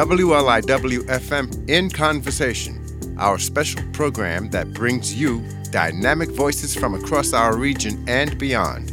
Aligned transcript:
WLIW 0.00 1.00
FM 1.00 1.68
In 1.68 1.90
Conversation, 1.90 2.80
our 3.18 3.38
special 3.38 3.82
program 3.92 4.48
that 4.48 4.72
brings 4.72 5.14
you 5.14 5.46
dynamic 5.64 6.30
voices 6.30 6.74
from 6.74 6.94
across 6.94 7.34
our 7.34 7.54
region 7.54 8.02
and 8.08 8.38
beyond. 8.38 8.90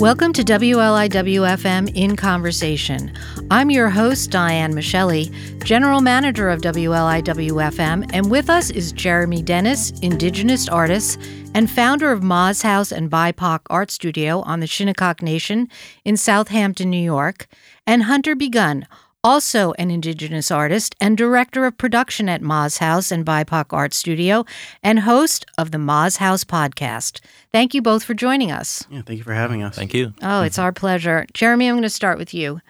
Welcome 0.00 0.32
to 0.32 0.42
WLIW 0.42 1.48
FM 1.58 1.94
In 1.94 2.16
Conversation. 2.16 3.16
I'm 3.52 3.70
your 3.70 3.88
host, 3.88 4.32
Diane 4.32 4.74
Masciale, 4.74 5.30
General 5.64 6.00
Manager 6.00 6.50
of 6.50 6.60
WLIW 6.60 7.22
FM, 7.52 8.10
and 8.12 8.32
with 8.32 8.50
us 8.50 8.68
is 8.68 8.90
Jeremy 8.90 9.42
Dennis, 9.42 9.92
Indigenous 10.00 10.68
artist 10.68 11.20
and 11.54 11.70
founder 11.70 12.10
of 12.10 12.24
Ma's 12.24 12.62
House 12.62 12.90
and 12.90 13.08
BIPOC 13.08 13.60
Art 13.70 13.92
Studio 13.92 14.40
on 14.40 14.58
the 14.58 14.66
Shinnecock 14.66 15.22
Nation 15.22 15.68
in 16.04 16.16
Southampton, 16.16 16.90
New 16.90 16.96
York, 16.96 17.46
and 17.86 18.04
Hunter 18.04 18.34
Begun, 18.34 18.86
also 19.22 19.72
an 19.72 19.90
Indigenous 19.90 20.50
artist 20.50 20.94
and 21.00 21.16
director 21.16 21.64
of 21.64 21.78
production 21.78 22.28
at 22.28 22.42
Ma's 22.42 22.78
House 22.78 23.10
and 23.10 23.24
BIPOC 23.24 23.72
Art 23.72 23.94
Studio, 23.94 24.44
and 24.82 25.00
host 25.00 25.46
of 25.56 25.70
the 25.70 25.78
Ma's 25.78 26.18
House 26.18 26.44
podcast. 26.44 27.20
Thank 27.50 27.72
you 27.74 27.80
both 27.80 28.04
for 28.04 28.14
joining 28.14 28.52
us. 28.52 28.86
Yeah, 28.90 29.02
thank 29.02 29.16
you 29.18 29.24
for 29.24 29.34
having 29.34 29.62
us. 29.62 29.76
Thank 29.76 29.94
you. 29.94 30.12
Oh, 30.22 30.42
it's 30.42 30.58
our 30.58 30.72
pleasure. 30.72 31.26
Jeremy, 31.32 31.68
I'm 31.68 31.74
going 31.76 31.82
to 31.82 31.90
start 31.90 32.18
with 32.18 32.34
you. 32.34 32.60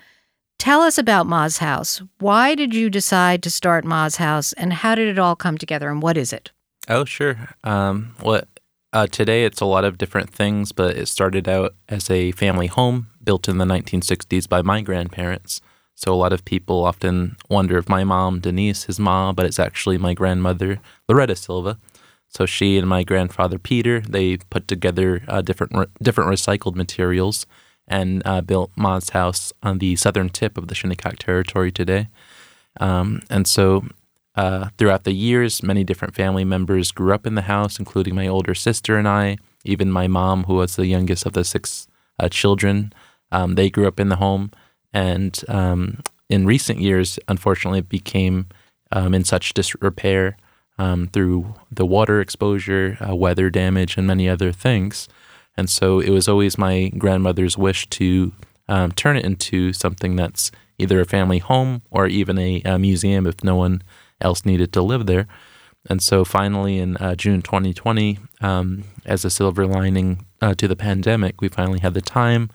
Tell 0.58 0.82
us 0.82 0.96
about 0.96 1.26
Ma's 1.26 1.58
House. 1.58 2.00
Why 2.20 2.54
did 2.54 2.72
you 2.72 2.88
decide 2.88 3.42
to 3.42 3.50
start 3.50 3.84
Ma's 3.84 4.16
House, 4.16 4.52
and 4.52 4.72
how 4.72 4.94
did 4.94 5.08
it 5.08 5.18
all 5.18 5.34
come 5.34 5.58
together, 5.58 5.90
and 5.90 6.00
what 6.00 6.16
is 6.16 6.32
it? 6.32 6.52
Oh, 6.88 7.04
sure. 7.04 7.48
Um, 7.64 8.14
what 8.20 8.46
uh, 8.94 9.08
today 9.08 9.44
it's 9.44 9.60
a 9.60 9.66
lot 9.66 9.84
of 9.84 9.98
different 9.98 10.30
things, 10.30 10.72
but 10.72 10.96
it 10.96 11.08
started 11.08 11.48
out 11.48 11.74
as 11.88 12.08
a 12.08 12.30
family 12.32 12.68
home 12.68 13.08
built 13.22 13.48
in 13.48 13.58
the 13.58 13.64
1960s 13.64 14.48
by 14.48 14.62
my 14.62 14.80
grandparents. 14.80 15.60
So 15.96 16.12
a 16.12 16.16
lot 16.16 16.32
of 16.32 16.44
people 16.44 16.84
often 16.84 17.36
wonder 17.50 17.76
if 17.76 17.88
my 17.88 18.04
mom, 18.04 18.40
Denise, 18.40 18.88
is 18.88 19.00
ma, 19.00 19.32
but 19.32 19.46
it's 19.46 19.58
actually 19.58 19.98
my 19.98 20.14
grandmother, 20.14 20.78
Loretta 21.08 21.34
Silva. 21.34 21.78
So 22.28 22.46
she 22.46 22.78
and 22.78 22.88
my 22.88 23.02
grandfather 23.02 23.58
Peter, 23.58 24.00
they 24.00 24.36
put 24.36 24.68
together 24.68 25.22
uh, 25.28 25.42
different 25.42 25.72
re- 25.76 25.86
different 26.00 26.30
recycled 26.30 26.74
materials 26.74 27.46
and 27.86 28.22
uh, 28.24 28.40
built 28.40 28.70
Ma's 28.76 29.10
house 29.10 29.52
on 29.62 29.78
the 29.78 29.96
southern 29.96 30.28
tip 30.28 30.56
of 30.56 30.68
the 30.68 30.74
Shinnecock 30.74 31.18
Territory 31.18 31.70
today. 31.70 32.08
Um, 32.80 33.22
and 33.28 33.46
so 33.46 33.86
uh, 34.36 34.68
throughout 34.78 35.04
the 35.04 35.12
years, 35.12 35.62
many 35.62 35.84
different 35.84 36.14
family 36.14 36.44
members 36.44 36.90
grew 36.90 37.14
up 37.14 37.26
in 37.26 37.34
the 37.34 37.42
house, 37.42 37.78
including 37.78 38.14
my 38.14 38.26
older 38.26 38.54
sister 38.54 38.96
and 38.96 39.06
I, 39.06 39.38
even 39.64 39.90
my 39.90 40.08
mom, 40.08 40.44
who 40.44 40.54
was 40.54 40.76
the 40.76 40.86
youngest 40.86 41.24
of 41.24 41.32
the 41.34 41.44
six 41.44 41.86
uh, 42.18 42.28
children. 42.28 42.92
Um, 43.30 43.54
they 43.54 43.70
grew 43.70 43.86
up 43.86 44.00
in 44.00 44.08
the 44.08 44.16
home. 44.16 44.50
And 44.92 45.38
um, 45.48 46.00
in 46.28 46.46
recent 46.46 46.80
years, 46.80 47.18
unfortunately, 47.28 47.80
it 47.80 47.88
became 47.88 48.46
um, 48.92 49.14
in 49.14 49.24
such 49.24 49.54
disrepair 49.54 50.36
um, 50.78 51.08
through 51.12 51.54
the 51.70 51.86
water 51.86 52.20
exposure, 52.20 52.98
uh, 53.06 53.14
weather 53.14 53.50
damage, 53.50 53.96
and 53.96 54.06
many 54.06 54.28
other 54.28 54.52
things. 54.52 55.08
And 55.56 55.70
so 55.70 56.00
it 56.00 56.10
was 56.10 56.28
always 56.28 56.58
my 56.58 56.90
grandmother's 56.98 57.56
wish 57.56 57.88
to 57.90 58.32
um, 58.68 58.92
turn 58.92 59.16
it 59.16 59.24
into 59.24 59.72
something 59.72 60.16
that's 60.16 60.50
either 60.78 61.00
a 61.00 61.04
family 61.04 61.38
home 61.38 61.82
or 61.90 62.06
even 62.06 62.38
a, 62.38 62.60
a 62.64 62.78
museum 62.78 63.26
if 63.26 63.44
no 63.44 63.54
one 63.54 63.82
else 64.24 64.44
needed 64.44 64.72
to 64.72 64.82
live 64.82 65.06
there. 65.06 65.28
And 65.88 66.02
so 66.02 66.24
finally, 66.24 66.78
in 66.78 66.96
uh, 66.96 67.14
June 67.14 67.42
2020, 67.42 68.18
um, 68.40 68.84
as 69.04 69.24
a 69.24 69.30
silver 69.30 69.66
lining 69.66 70.26
uh, 70.40 70.54
to 70.54 70.66
the 70.66 70.76
pandemic, 70.76 71.40
we 71.40 71.48
finally 71.48 71.80
had 71.80 71.94
the 71.94 72.00
time 72.00 72.50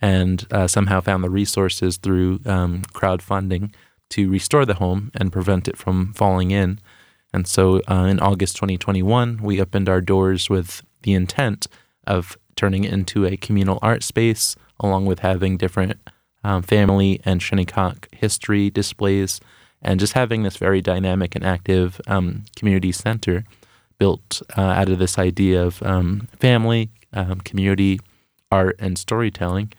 and 0.00 0.46
uh, 0.50 0.66
somehow 0.66 1.00
found 1.00 1.24
the 1.24 1.30
resources 1.30 1.96
through 1.96 2.40
um, 2.44 2.82
crowdfunding 2.92 3.72
to 4.10 4.30
restore 4.30 4.66
the 4.66 4.74
home 4.74 5.10
and 5.14 5.32
prevent 5.32 5.68
it 5.68 5.78
from 5.78 6.12
falling 6.12 6.50
in. 6.50 6.78
And 7.32 7.46
so 7.46 7.80
uh, 7.88 8.04
in 8.04 8.20
August 8.20 8.56
2021, 8.56 9.38
we 9.42 9.60
opened 9.60 9.88
our 9.88 10.02
doors 10.02 10.50
with 10.50 10.82
the 11.02 11.14
intent 11.14 11.66
of 12.06 12.36
turning 12.56 12.84
it 12.84 12.92
into 12.92 13.24
a 13.24 13.36
communal 13.36 13.78
art 13.82 14.02
space, 14.02 14.54
along 14.78 15.06
with 15.06 15.20
having 15.20 15.56
different 15.56 15.98
um, 16.44 16.62
family 16.62 17.20
and 17.24 17.42
Shinnecock 17.42 18.08
history 18.12 18.70
displays 18.70 19.40
and 19.82 20.00
just 20.00 20.14
having 20.14 20.42
this 20.42 20.56
very 20.56 20.80
dynamic 20.80 21.34
and 21.34 21.44
active 21.44 22.00
um, 22.06 22.44
community 22.56 22.92
center 22.92 23.44
built 23.98 24.42
uh, 24.56 24.60
out 24.60 24.88
of 24.88 24.98
this 24.98 25.18
idea 25.18 25.62
of 25.62 25.82
um, 25.82 26.28
family, 26.38 26.90
um, 27.12 27.40
community, 27.40 27.98
art, 28.50 28.76
and 28.78 28.98
storytelling. 28.98 29.72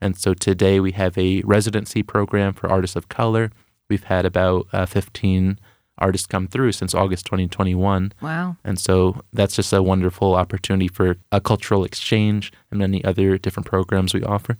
And 0.00 0.16
so 0.16 0.34
today 0.34 0.80
we 0.80 0.92
have 0.92 1.16
a 1.16 1.42
residency 1.42 2.02
program 2.02 2.52
for 2.52 2.70
artists 2.70 2.96
of 2.96 3.08
color. 3.08 3.50
We've 3.88 4.04
had 4.04 4.24
about 4.24 4.66
uh, 4.72 4.86
15 4.86 5.58
artists 5.98 6.26
come 6.26 6.46
through 6.46 6.72
since 6.72 6.94
August 6.94 7.26
2021. 7.26 8.12
Wow. 8.20 8.56
And 8.64 8.78
so 8.78 9.22
that's 9.32 9.56
just 9.56 9.72
a 9.72 9.82
wonderful 9.82 10.34
opportunity 10.34 10.88
for 10.88 11.16
a 11.30 11.40
cultural 11.40 11.84
exchange 11.84 12.52
and 12.70 12.78
many 12.78 13.04
other 13.04 13.38
different 13.38 13.66
programs 13.66 14.12
we 14.12 14.22
offer. 14.22 14.58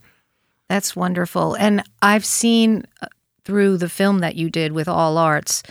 That's 0.68 0.96
wonderful. 0.96 1.54
And 1.54 1.82
I've 2.00 2.24
seen 2.24 2.84
uh, 3.02 3.08
through 3.44 3.76
the 3.76 3.88
film 3.88 4.20
that 4.20 4.36
you 4.36 4.50
did 4.50 4.72
with 4.72 4.88
All 4.88 5.18
Arts 5.18 5.62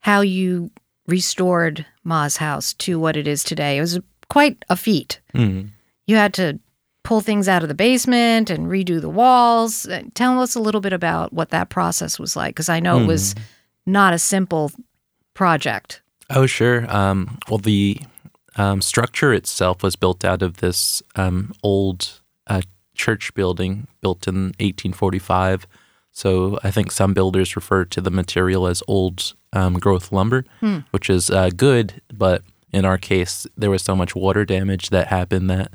how 0.00 0.20
you 0.20 0.70
restored 1.08 1.84
Ma's 2.04 2.36
house 2.36 2.72
to 2.74 2.98
what 2.98 3.16
it 3.16 3.26
is 3.26 3.42
today. 3.42 3.78
It 3.78 3.80
was 3.80 3.98
quite 4.28 4.64
a 4.68 4.76
feat. 4.76 5.20
Mm. 5.34 5.70
You 6.06 6.16
had 6.16 6.32
to 6.34 6.60
pull 7.02 7.20
things 7.20 7.48
out 7.48 7.62
of 7.62 7.68
the 7.68 7.74
basement 7.74 8.50
and 8.50 8.66
redo 8.66 9.00
the 9.00 9.08
walls. 9.08 9.86
Uh, 9.86 10.02
Tell 10.14 10.40
us 10.40 10.54
a 10.54 10.60
little 10.60 10.80
bit 10.80 10.92
about 10.92 11.32
what 11.32 11.50
that 11.50 11.70
process 11.70 12.18
was 12.18 12.36
like, 12.36 12.54
because 12.54 12.68
I 12.68 12.80
know 12.80 13.00
it 13.00 13.06
was 13.06 13.34
not 13.84 14.12
a 14.12 14.18
simple 14.18 14.70
project. 15.34 16.02
Oh, 16.30 16.46
sure. 16.46 16.92
Um, 16.92 17.38
well, 17.48 17.58
the 17.58 18.00
um, 18.56 18.80
structure 18.80 19.32
itself 19.32 19.82
was 19.82 19.96
built 19.96 20.24
out 20.24 20.42
of 20.42 20.58
this 20.58 21.02
um, 21.14 21.52
old 21.62 22.20
uh, 22.46 22.62
church 22.94 23.34
building 23.34 23.86
built 24.00 24.26
in 24.26 24.46
1845. 24.60 25.66
So 26.16 26.58
I 26.64 26.70
think 26.70 26.92
some 26.92 27.12
builders 27.12 27.56
refer 27.56 27.84
to 27.84 28.00
the 28.00 28.10
material 28.10 28.66
as 28.66 28.82
old 28.88 29.34
um, 29.52 29.74
growth 29.74 30.10
lumber, 30.12 30.46
which 30.90 31.10
is 31.10 31.28
uh, 31.28 31.50
good. 31.54 32.00
But 32.10 32.40
in 32.72 32.86
our 32.86 32.96
case, 32.96 33.46
there 33.54 33.68
was 33.68 33.82
so 33.82 33.94
much 33.94 34.16
water 34.16 34.46
damage 34.46 34.88
that 34.88 35.08
happened 35.08 35.50
that 35.50 35.74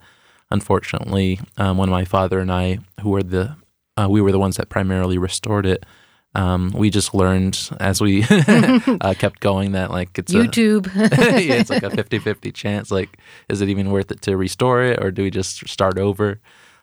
unfortunately, 0.50 1.40
um, 1.58 1.78
when 1.78 1.92
my 1.92 2.06
father 2.06 2.40
and 2.40 2.52
I, 2.52 2.80
who 3.02 3.12
were 3.12 3.22
the 3.22 3.56
uh, 3.96 4.08
we 4.10 4.20
were 4.20 4.32
the 4.32 4.40
ones 4.40 4.58
that 4.58 4.68
primarily 4.68 5.20
restored 5.20 5.68
it, 5.68 5.86
um, 6.34 6.72
we 6.72 6.90
just 6.90 7.14
learned 7.14 7.70
as 7.80 8.02
we 8.02 8.24
uh, 8.30 9.14
kept 9.20 9.42
going 9.42 9.74
that 9.74 9.92
like 9.92 10.18
it's 10.18 10.34
a, 10.34 10.38
YouTube. 10.38 10.92
yeah, 10.96 11.56
it's 11.56 11.70
like 11.70 11.84
a 11.84 11.92
50-50 11.92 12.52
chance. 12.52 12.90
Like, 12.90 13.20
is 13.48 13.62
it 13.62 13.70
even 13.70 13.92
worth 13.92 14.10
it 14.12 14.24
to 14.24 14.36
restore 14.36 14.82
it, 14.82 15.04
or 15.04 15.12
do 15.12 15.22
we 15.22 15.30
just 15.30 15.70
start 15.70 16.00
over? 16.00 16.40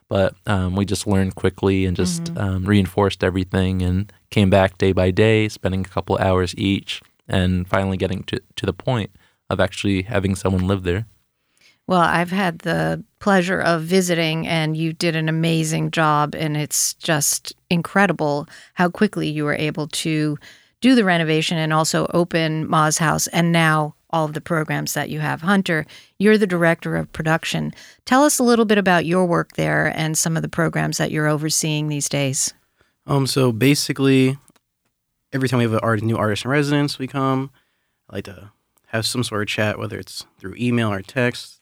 But 0.09 0.35
um, 0.47 0.75
we 0.75 0.85
just 0.85 1.07
learned 1.07 1.35
quickly 1.35 1.85
and 1.85 1.95
just 1.95 2.35
um, 2.35 2.65
reinforced 2.65 3.23
everything, 3.23 3.81
and 3.81 4.11
came 4.31 4.49
back 4.49 4.77
day 4.77 4.91
by 4.91 5.11
day, 5.11 5.47
spending 5.47 5.81
a 5.81 5.89
couple 5.89 6.17
hours 6.17 6.53
each, 6.57 7.01
and 7.27 7.67
finally 7.67 7.95
getting 7.95 8.23
to 8.23 8.41
to 8.55 8.65
the 8.65 8.73
point 8.73 9.11
of 9.49 9.59
actually 9.59 10.01
having 10.03 10.35
someone 10.35 10.67
live 10.67 10.83
there. 10.83 11.05
Well, 11.87 12.01
I've 12.01 12.29
had 12.29 12.59
the 12.59 13.03
pleasure 13.17 13.59
of 13.59 13.81
visiting, 13.81 14.47
and 14.47 14.77
you 14.77 14.93
did 14.93 15.15
an 15.15 15.27
amazing 15.27 15.89
job. 15.89 16.35
And 16.35 16.55
it's 16.55 16.93
just 16.95 17.53
incredible 17.69 18.47
how 18.75 18.89
quickly 18.89 19.27
you 19.27 19.43
were 19.43 19.55
able 19.55 19.87
to 19.87 20.37
do 20.81 20.93
the 20.93 21.03
renovation 21.03 21.57
and 21.57 21.73
also 21.73 22.05
open 22.13 22.69
Ma's 22.69 22.99
house, 22.99 23.27
and 23.27 23.51
now 23.51 23.95
all 24.09 24.25
of 24.25 24.33
the 24.33 24.41
programs 24.41 24.93
that 24.93 25.09
you 25.09 25.19
have. 25.19 25.41
Hunter, 25.41 25.85
you're 26.17 26.37
the 26.37 26.47
director 26.47 26.95
of 26.95 27.11
production. 27.13 27.73
Tell 28.05 28.23
us 28.23 28.39
a 28.39 28.43
little 28.43 28.65
bit 28.65 28.77
about 28.77 29.05
your 29.05 29.25
work 29.25 29.53
there 29.53 29.87
and 29.95 30.17
some 30.17 30.35
of 30.35 30.41
the 30.41 30.49
programs 30.49 30.97
that 30.97 31.11
you're 31.11 31.27
overseeing 31.27 31.87
these 31.87 32.09
days. 32.09 32.53
Um, 33.05 33.27
so 33.27 33.51
basically, 33.51 34.37
every 35.33 35.49
time 35.49 35.59
we 35.59 35.65
have 35.65 35.79
art, 35.81 36.01
new 36.01 36.17
artist 36.17 36.45
in 36.45 36.51
residence, 36.51 36.99
we 36.99 37.07
come. 37.07 37.51
I 38.09 38.17
like 38.17 38.25
to 38.25 38.51
have 38.87 39.05
some 39.05 39.23
sort 39.23 39.41
of 39.41 39.47
chat, 39.47 39.77
whether 39.77 39.99
it's 39.99 40.25
through 40.39 40.55
email 40.57 40.91
or 40.91 41.01
text, 41.01 41.61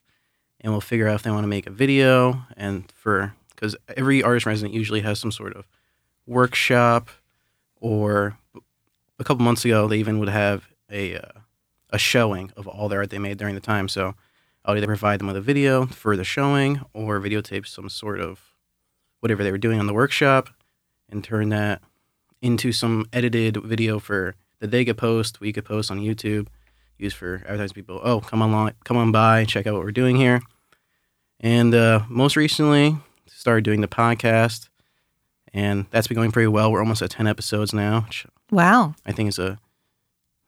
and 0.62 0.72
we'll 0.72 0.82
figure 0.82 1.08
out 1.08 1.16
if 1.16 1.24
they 1.24 1.32
want 1.32 1.44
to 1.44 1.50
make 1.50 1.68
a 1.68 1.72
video. 1.72 2.44
And 2.56 2.92
for 2.96 3.34
because 3.50 3.76
every 3.96 4.24
artist 4.24 4.46
resident 4.46 4.74
usually 4.74 5.02
has 5.02 5.20
some 5.20 5.32
sort 5.32 5.56
of 5.56 5.68
workshop, 6.26 7.10
or 7.80 8.38
a 9.20 9.24
couple 9.24 9.44
months 9.44 9.66
ago 9.66 9.88
they 9.88 9.98
even 9.98 10.20
would 10.20 10.30
have 10.30 10.70
a 10.90 11.18
uh, 11.18 11.32
a 11.90 11.98
showing 11.98 12.52
of 12.58 12.68
all 12.68 12.90
the 12.90 12.96
art 12.98 13.10
they 13.10 13.20
made 13.20 13.38
during 13.38 13.56
the 13.56 13.62
time. 13.62 13.88
So 13.88 14.16
I'll 14.66 14.76
either 14.76 14.88
provide 14.88 15.20
them 15.20 15.28
with 15.28 15.38
a 15.38 15.42
video 15.42 15.86
for 15.86 16.18
the 16.18 16.24
showing 16.24 16.82
or 16.94 17.20
videotape 17.20 17.66
some 17.68 17.90
sort 17.90 18.20
of 18.20 18.40
whatever 19.20 19.44
they 19.44 19.52
were 19.52 19.58
doing 19.58 19.80
on 19.80 19.88
the 19.88 19.94
workshop 19.94 20.50
and 21.10 21.24
turn 21.24 21.50
that 21.50 21.82
into 22.42 22.72
some 22.72 23.06
edited 23.14 23.58
video 23.64 24.00
for 24.00 24.36
that 24.60 24.72
they 24.72 24.84
could 24.84 24.98
post, 24.98 25.40
we 25.40 25.54
could 25.54 25.66
post 25.66 25.90
on 25.90 26.00
YouTube, 26.00 26.48
use 26.98 27.14
for 27.14 27.36
advertising 27.46 27.76
people. 27.76 28.00
Oh, 28.04 28.20
come 28.20 28.42
on, 28.42 28.74
come 28.84 28.98
on 28.98 29.12
by, 29.12 29.46
check 29.46 29.68
out 29.68 29.74
what 29.74 29.84
we're 29.84 29.92
doing 29.92 30.16
here. 30.16 30.42
And 31.40 31.74
uh, 31.74 32.02
most 32.10 32.36
recently, 32.36 32.98
started 33.28 33.64
doing 33.64 33.82
the 33.82 33.88
podcast, 33.88 34.70
and 35.54 35.86
that's 35.92 36.08
been 36.08 36.16
going 36.16 36.32
pretty 36.32 36.48
well. 36.48 36.72
We're 36.72 36.80
almost 36.80 37.02
at 37.02 37.12
10 37.12 37.28
episodes 37.28 37.74
now, 37.74 38.08
Wow. 38.50 38.96
I 39.06 39.12
think 39.12 39.30
is 39.30 39.40
a 39.40 39.60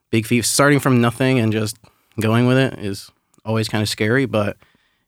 big 0.10 0.26
feat. 0.26 0.46
Starting 0.46 0.80
from 0.80 1.02
nothing 1.02 1.40
and 1.40 1.52
just 1.52 1.78
going 2.20 2.48
with 2.48 2.58
it 2.58 2.80
is 2.80 3.12
always 3.46 3.70
kind 3.70 3.82
of 3.82 3.90
scary, 3.90 4.26
but 4.26 4.58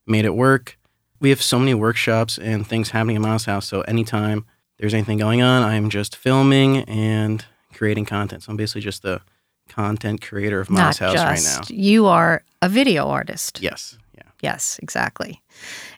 made 0.07 0.25
it 0.25 0.35
work. 0.35 0.77
We 1.19 1.29
have 1.29 1.41
so 1.41 1.59
many 1.59 1.73
workshops 1.73 2.37
and 2.37 2.65
things 2.65 2.89
happening 2.89 3.15
in 3.15 3.21
Ma's 3.21 3.45
House, 3.45 3.67
so 3.67 3.81
anytime 3.81 4.45
there's 4.79 4.93
anything 4.93 5.19
going 5.19 5.41
on, 5.41 5.61
I'm 5.61 5.89
just 5.89 6.15
filming 6.15 6.79
and 6.79 7.45
creating 7.73 8.05
content. 8.05 8.43
So 8.43 8.51
I'm 8.51 8.57
basically 8.57 8.81
just 8.81 9.03
the 9.03 9.21
content 9.69 10.21
creator 10.21 10.59
of 10.59 10.69
Mouse 10.69 10.99
Not 10.99 11.13
House 11.13 11.13
just. 11.13 11.59
right 11.59 11.69
now. 11.69 11.75
You 11.75 12.07
are 12.07 12.43
a 12.61 12.69
video 12.69 13.07
artist. 13.07 13.61
Yes. 13.61 13.97
Yeah. 14.15 14.23
Yes, 14.41 14.79
exactly. 14.81 15.41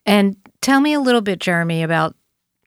And 0.06 0.36
tell 0.62 0.82
me 0.82 0.94
a 0.94 1.00
little 1.00 1.22
bit, 1.22 1.40
Jeremy, 1.40 1.84
about 1.84 2.16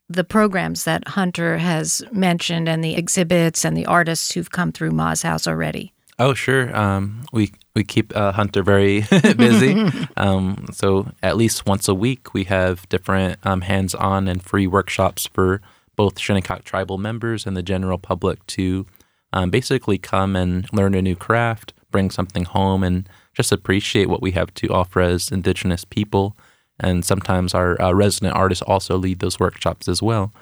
the 0.08 0.24
programs 0.24 0.84
that 0.84 1.06
Hunter 1.08 1.58
has 1.58 2.02
mentioned 2.12 2.68
and 2.68 2.82
the 2.82 2.94
exhibits 2.94 3.64
and 3.64 3.76
the 3.76 3.86
artists 3.86 4.32
who've 4.32 4.50
come 4.50 4.72
through 4.72 4.92
Ma's 4.92 5.22
House 5.22 5.46
already. 5.46 5.92
Oh, 6.18 6.32
sure. 6.32 6.74
Um, 6.74 7.26
we 7.32 7.52
we 7.74 7.84
keep 7.84 8.16
uh, 8.16 8.32
Hunter 8.32 8.62
very 8.62 9.00
busy. 9.36 9.86
um, 10.16 10.66
so 10.72 11.12
at 11.22 11.36
least 11.36 11.66
once 11.66 11.88
a 11.88 11.94
week, 11.94 12.32
we 12.32 12.44
have 12.44 12.88
different 12.88 13.38
um, 13.44 13.60
hands-on 13.60 14.26
and 14.26 14.42
free 14.42 14.66
workshops 14.66 15.26
for 15.26 15.60
both 15.94 16.18
Shinnecock 16.18 16.64
tribal 16.64 16.96
members 16.96 17.46
and 17.46 17.56
the 17.56 17.62
general 17.62 17.98
public 17.98 18.44
to 18.46 18.86
um, 19.32 19.50
basically 19.50 19.98
come 19.98 20.36
and 20.36 20.72
learn 20.72 20.94
a 20.94 21.02
new 21.02 21.16
craft, 21.16 21.74
bring 21.90 22.10
something 22.10 22.44
home, 22.44 22.82
and 22.82 23.08
just 23.34 23.52
appreciate 23.52 24.08
what 24.08 24.22
we 24.22 24.30
have 24.30 24.54
to 24.54 24.68
offer 24.68 25.02
as 25.02 25.30
Indigenous 25.30 25.84
people. 25.84 26.34
And 26.80 27.04
sometimes 27.04 27.52
our 27.54 27.80
uh, 27.80 27.92
resident 27.92 28.34
artists 28.34 28.62
also 28.62 28.96
lead 28.96 29.18
those 29.18 29.38
workshops 29.38 29.86
as 29.88 30.02
well. 30.02 30.32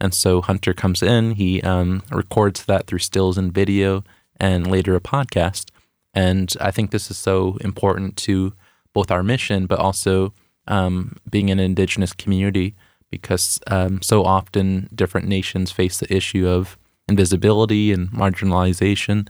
And 0.00 0.14
so 0.14 0.40
Hunter 0.40 0.72
comes 0.72 1.02
in, 1.02 1.32
he 1.32 1.60
um, 1.62 2.02
records 2.10 2.64
that 2.64 2.86
through 2.86 3.00
stills 3.00 3.38
and 3.38 3.52
video, 3.52 4.02
and 4.40 4.70
later 4.70 4.96
a 4.96 5.00
podcast. 5.00 5.70
And 6.14 6.52
I 6.60 6.70
think 6.70 6.90
this 6.90 7.10
is 7.10 7.18
so 7.18 7.58
important 7.60 8.16
to 8.18 8.52
both 8.92 9.10
our 9.10 9.22
mission, 9.22 9.66
but 9.66 9.78
also 9.78 10.32
um, 10.66 11.16
being 11.28 11.50
an 11.50 11.60
Indigenous 11.60 12.12
community, 12.12 12.74
because 13.10 13.60
um, 13.66 14.02
so 14.02 14.24
often 14.24 14.88
different 14.94 15.28
nations 15.28 15.70
face 15.70 15.98
the 15.98 16.12
issue 16.12 16.48
of 16.48 16.76
invisibility 17.08 17.92
and 17.92 18.10
marginalization. 18.10 19.28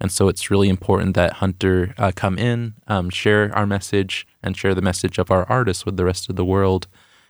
And 0.00 0.10
so 0.10 0.28
it's 0.28 0.50
really 0.50 0.68
important 0.68 1.14
that 1.14 1.34
Hunter 1.34 1.94
uh, 1.98 2.12
come 2.14 2.38
in, 2.38 2.74
um, 2.86 3.10
share 3.10 3.54
our 3.54 3.66
message, 3.66 4.26
and 4.42 4.56
share 4.56 4.74
the 4.74 4.82
message 4.82 5.18
of 5.18 5.30
our 5.30 5.44
artists 5.48 5.84
with 5.84 5.96
the 5.96 6.04
rest 6.04 6.30
of 6.30 6.36
the 6.36 6.44
world. 6.44 6.86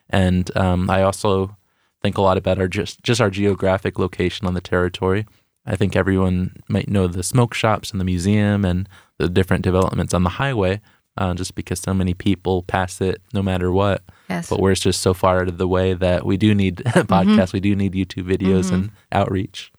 And 0.08 0.54
um, 0.56 0.88
I 0.90 1.02
also 1.02 1.56
think 2.02 2.16
a 2.16 2.22
lot 2.22 2.36
about 2.36 2.58
our 2.58 2.68
just 2.68 3.02
just 3.02 3.20
our 3.20 3.30
geographic 3.30 3.98
location 3.98 4.46
on 4.46 4.54
the 4.54 4.60
territory. 4.60 5.26
I 5.66 5.76
think 5.76 5.94
everyone 5.94 6.56
might 6.68 6.88
know 6.88 7.06
the 7.06 7.22
smoke 7.22 7.54
shops 7.54 7.90
and 7.90 8.00
the 8.00 8.04
museum 8.04 8.64
and 8.64 8.88
the 9.18 9.28
different 9.28 9.62
developments 9.62 10.14
on 10.14 10.22
the 10.22 10.30
highway, 10.30 10.80
uh, 11.16 11.34
just 11.34 11.54
because 11.54 11.80
so 11.80 11.92
many 11.92 12.14
people 12.14 12.62
pass 12.62 13.00
it 13.00 13.20
no 13.34 13.42
matter 13.42 13.70
what. 13.70 14.02
Yes. 14.28 14.48
But 14.48 14.60
we're 14.60 14.74
just 14.74 15.00
so 15.00 15.12
far 15.12 15.40
out 15.40 15.48
of 15.48 15.58
the 15.58 15.68
way 15.68 15.92
that 15.92 16.24
we 16.24 16.36
do 16.36 16.54
need 16.54 16.76
podcasts, 16.86 17.52
we 17.52 17.60
do 17.60 17.76
need 17.76 17.92
YouTube 17.92 18.24
videos 18.24 18.72
and 18.72 18.90
outreach. 19.12 19.72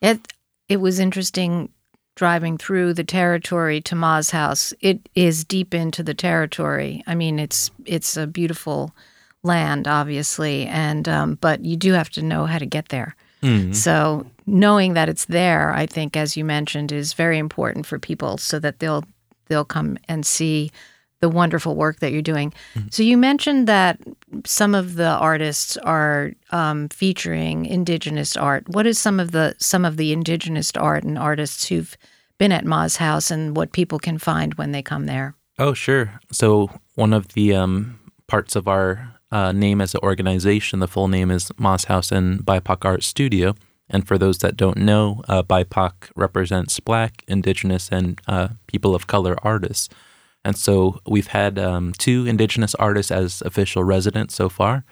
It 0.00 0.20
it 0.68 0.76
was 0.76 0.98
interesting 0.98 1.70
driving 2.14 2.58
through 2.58 2.92
the 2.92 3.04
territory 3.04 3.80
to 3.80 3.94
Ma's 3.94 4.30
house. 4.30 4.74
It 4.80 5.08
is 5.14 5.44
deep 5.44 5.72
into 5.72 6.02
the 6.02 6.14
territory. 6.14 7.02
I 7.06 7.14
mean, 7.14 7.38
it's 7.38 7.70
it's 7.84 8.16
a 8.16 8.26
beautiful 8.26 8.94
land, 9.42 9.86
obviously, 9.86 10.66
and 10.66 11.08
um, 11.08 11.38
but 11.40 11.64
you 11.64 11.76
do 11.76 11.92
have 11.92 12.10
to 12.10 12.22
know 12.22 12.44
how 12.46 12.58
to 12.58 12.66
get 12.66 12.88
there. 12.88 13.16
So 13.72 14.26
knowing 14.46 14.94
that 14.94 15.08
it's 15.08 15.26
there, 15.26 15.72
I 15.72 15.86
think, 15.86 16.16
as 16.16 16.36
you 16.36 16.44
mentioned, 16.44 16.92
is 16.92 17.12
very 17.12 17.38
important 17.38 17.86
for 17.86 17.98
people 17.98 18.38
so 18.38 18.58
that 18.58 18.78
they'll 18.80 19.04
they'll 19.48 19.64
come 19.64 19.98
and 20.08 20.26
see 20.26 20.70
the 21.20 21.28
wonderful 21.28 21.74
work 21.74 21.98
that 21.98 22.12
you're 22.12 22.22
doing. 22.22 22.52
So 22.90 23.02
you 23.02 23.16
mentioned 23.16 23.66
that 23.66 23.98
some 24.44 24.74
of 24.74 24.94
the 24.94 25.08
artists 25.08 25.76
are 25.78 26.32
um, 26.52 26.88
featuring 26.90 27.66
indigenous 27.66 28.36
art. 28.36 28.68
What 28.68 28.86
is 28.86 28.98
some 28.98 29.18
of 29.18 29.32
the 29.32 29.54
some 29.58 29.84
of 29.84 29.96
the 29.96 30.12
indigenous 30.12 30.70
art 30.76 31.04
and 31.04 31.18
artists 31.18 31.66
who've 31.68 31.96
been 32.38 32.52
at 32.52 32.64
Ma's 32.64 32.96
house 32.96 33.30
and 33.32 33.56
what 33.56 33.72
people 33.72 33.98
can 33.98 34.18
find 34.18 34.54
when 34.54 34.72
they 34.72 34.82
come 34.82 35.06
there? 35.06 35.34
Oh, 35.58 35.74
sure. 35.74 36.20
So 36.30 36.70
one 36.94 37.12
of 37.12 37.28
the 37.28 37.54
um, 37.54 37.98
parts 38.28 38.54
of 38.54 38.68
our 38.68 39.12
uh, 39.30 39.52
name 39.52 39.80
as 39.80 39.94
an 39.94 40.00
organization, 40.02 40.80
the 40.80 40.88
full 40.88 41.08
name 41.08 41.30
is 41.30 41.50
Ma's 41.58 41.84
House 41.84 42.10
and 42.10 42.40
BIPOC 42.40 42.84
Art 42.84 43.02
Studio. 43.02 43.54
And 43.90 44.06
for 44.06 44.18
those 44.18 44.38
that 44.38 44.56
don't 44.56 44.78
know, 44.78 45.22
uh, 45.28 45.42
BIPOC 45.42 46.10
represents 46.14 46.78
Black, 46.80 47.24
Indigenous, 47.26 47.88
and 47.90 48.20
uh, 48.26 48.48
people 48.66 48.94
of 48.94 49.06
color 49.06 49.36
artists. 49.42 49.88
And 50.44 50.56
so 50.56 51.00
we've 51.06 51.28
had 51.28 51.58
um, 51.58 51.92
two 51.98 52.26
Indigenous 52.26 52.74
artists 52.76 53.10
as 53.10 53.42
official 53.42 53.84
residents 53.84 54.34
so 54.34 54.48
far. 54.48 54.84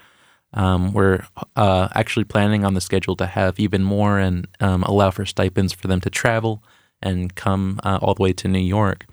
Um, 0.54 0.92
we're 0.92 1.26
uh, 1.54 1.88
actually 1.94 2.24
planning 2.24 2.64
on 2.64 2.74
the 2.74 2.80
schedule 2.80 3.16
to 3.16 3.26
have 3.26 3.60
even 3.60 3.82
more 3.84 4.18
and 4.18 4.48
um, 4.60 4.82
allow 4.84 5.10
for 5.10 5.26
stipends 5.26 5.72
for 5.72 5.88
them 5.88 6.00
to 6.00 6.10
travel 6.10 6.62
and 7.02 7.34
come 7.34 7.80
uh, 7.84 7.98
all 8.00 8.14
the 8.14 8.22
way 8.22 8.32
to 8.32 8.48
New 8.48 8.58
York. 8.58 9.06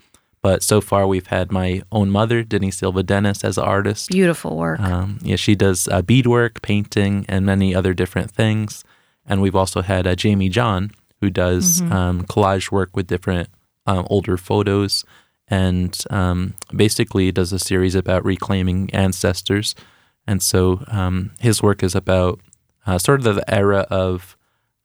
But 0.44 0.62
so 0.62 0.82
far, 0.82 1.06
we've 1.06 1.28
had 1.28 1.50
my 1.50 1.80
own 1.90 2.10
mother, 2.10 2.42
Denise 2.42 2.76
Silva 2.76 3.02
Dennis, 3.02 3.44
as 3.44 3.56
an 3.56 3.64
artist. 3.64 4.10
Beautiful 4.10 4.58
work. 4.58 4.78
Um, 4.78 5.18
yeah, 5.22 5.36
she 5.36 5.54
does 5.54 5.88
uh, 5.88 6.02
beadwork, 6.02 6.60
painting, 6.60 7.24
and 7.30 7.46
many 7.46 7.74
other 7.74 7.94
different 7.94 8.30
things. 8.30 8.84
And 9.24 9.40
we've 9.40 9.56
also 9.56 9.80
had 9.80 10.06
uh, 10.06 10.14
Jamie 10.14 10.50
John, 10.50 10.90
who 11.22 11.30
does 11.30 11.80
um, 11.90 12.24
collage 12.24 12.70
work 12.70 12.94
with 12.94 13.06
different 13.06 13.48
um, 13.86 14.06
older 14.10 14.36
photos 14.36 15.02
and 15.48 15.96
um, 16.10 16.52
basically 16.76 17.32
does 17.32 17.50
a 17.54 17.58
series 17.58 17.94
about 17.94 18.22
reclaiming 18.22 18.90
ancestors. 18.92 19.74
And 20.26 20.42
so 20.42 20.84
um, 20.88 21.30
his 21.40 21.62
work 21.62 21.82
is 21.82 21.94
about 21.94 22.38
uh, 22.86 22.98
sort 22.98 23.26
of 23.26 23.34
the 23.34 23.50
era 23.50 23.86
of 23.88 24.36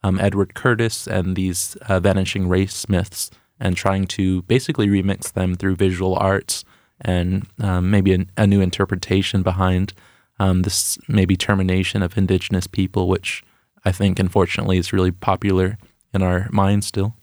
um, 0.04 0.22
Edward 0.22 0.54
Curtis 0.54 1.06
and 1.06 1.36
these 1.36 1.76
uh, 1.90 2.00
vanishing 2.00 2.48
race 2.48 2.88
myths 2.88 3.30
and 3.60 3.76
trying 3.76 4.08
to 4.08 4.42
basically 4.44 4.88
remix 4.88 5.34
them 5.34 5.56
through 5.56 5.76
visual 5.76 6.16
arts 6.16 6.64
and 7.02 7.46
um, 7.60 7.90
maybe 7.90 8.14
a, 8.14 8.26
a 8.38 8.48
new 8.48 8.62
interpretation 8.62 9.42
behind 9.42 9.94
um, 10.40 10.62
this 10.62 10.98
maybe 11.08 11.36
termination 11.36 12.02
of 12.02 12.18
indigenous 12.18 12.68
people, 12.68 13.08
which 13.08 13.44
I 13.86 13.92
think 13.92 14.20
unfortunately 14.20 14.78
is 14.78 14.94
really 14.94 15.12
popular 15.12 15.78
in 16.14 16.22
our 16.22 16.48
minds 16.52 16.88
still. 16.88 17.16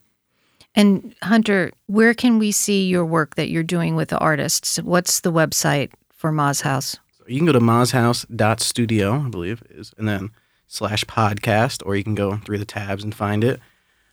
And 0.74 1.14
Hunter, 1.22 1.72
where 1.86 2.12
can 2.12 2.38
we 2.38 2.52
see 2.52 2.86
your 2.86 3.06
work 3.06 3.36
that 3.36 3.48
you're 3.48 3.62
doing 3.62 3.96
with 3.96 4.10
the 4.10 4.18
artists? 4.18 4.76
What's 4.76 5.20
the 5.20 5.32
website 5.32 5.90
for 6.12 6.30
Ma's 6.30 6.60
house? 6.60 6.98
So 7.18 7.24
you 7.26 7.38
can 7.38 7.46
go 7.46 7.52
to 7.52 7.60
mashouse.studio, 7.60 9.24
I 9.26 9.28
believe 9.30 9.62
it 9.62 9.70
is, 9.74 9.94
and 9.96 10.06
then 10.06 10.30
slash 10.66 11.04
podcast, 11.04 11.82
or 11.86 11.96
you 11.96 12.04
can 12.04 12.14
go 12.14 12.36
through 12.36 12.58
the 12.58 12.66
tabs 12.66 13.02
and 13.02 13.14
find 13.14 13.42
it. 13.42 13.58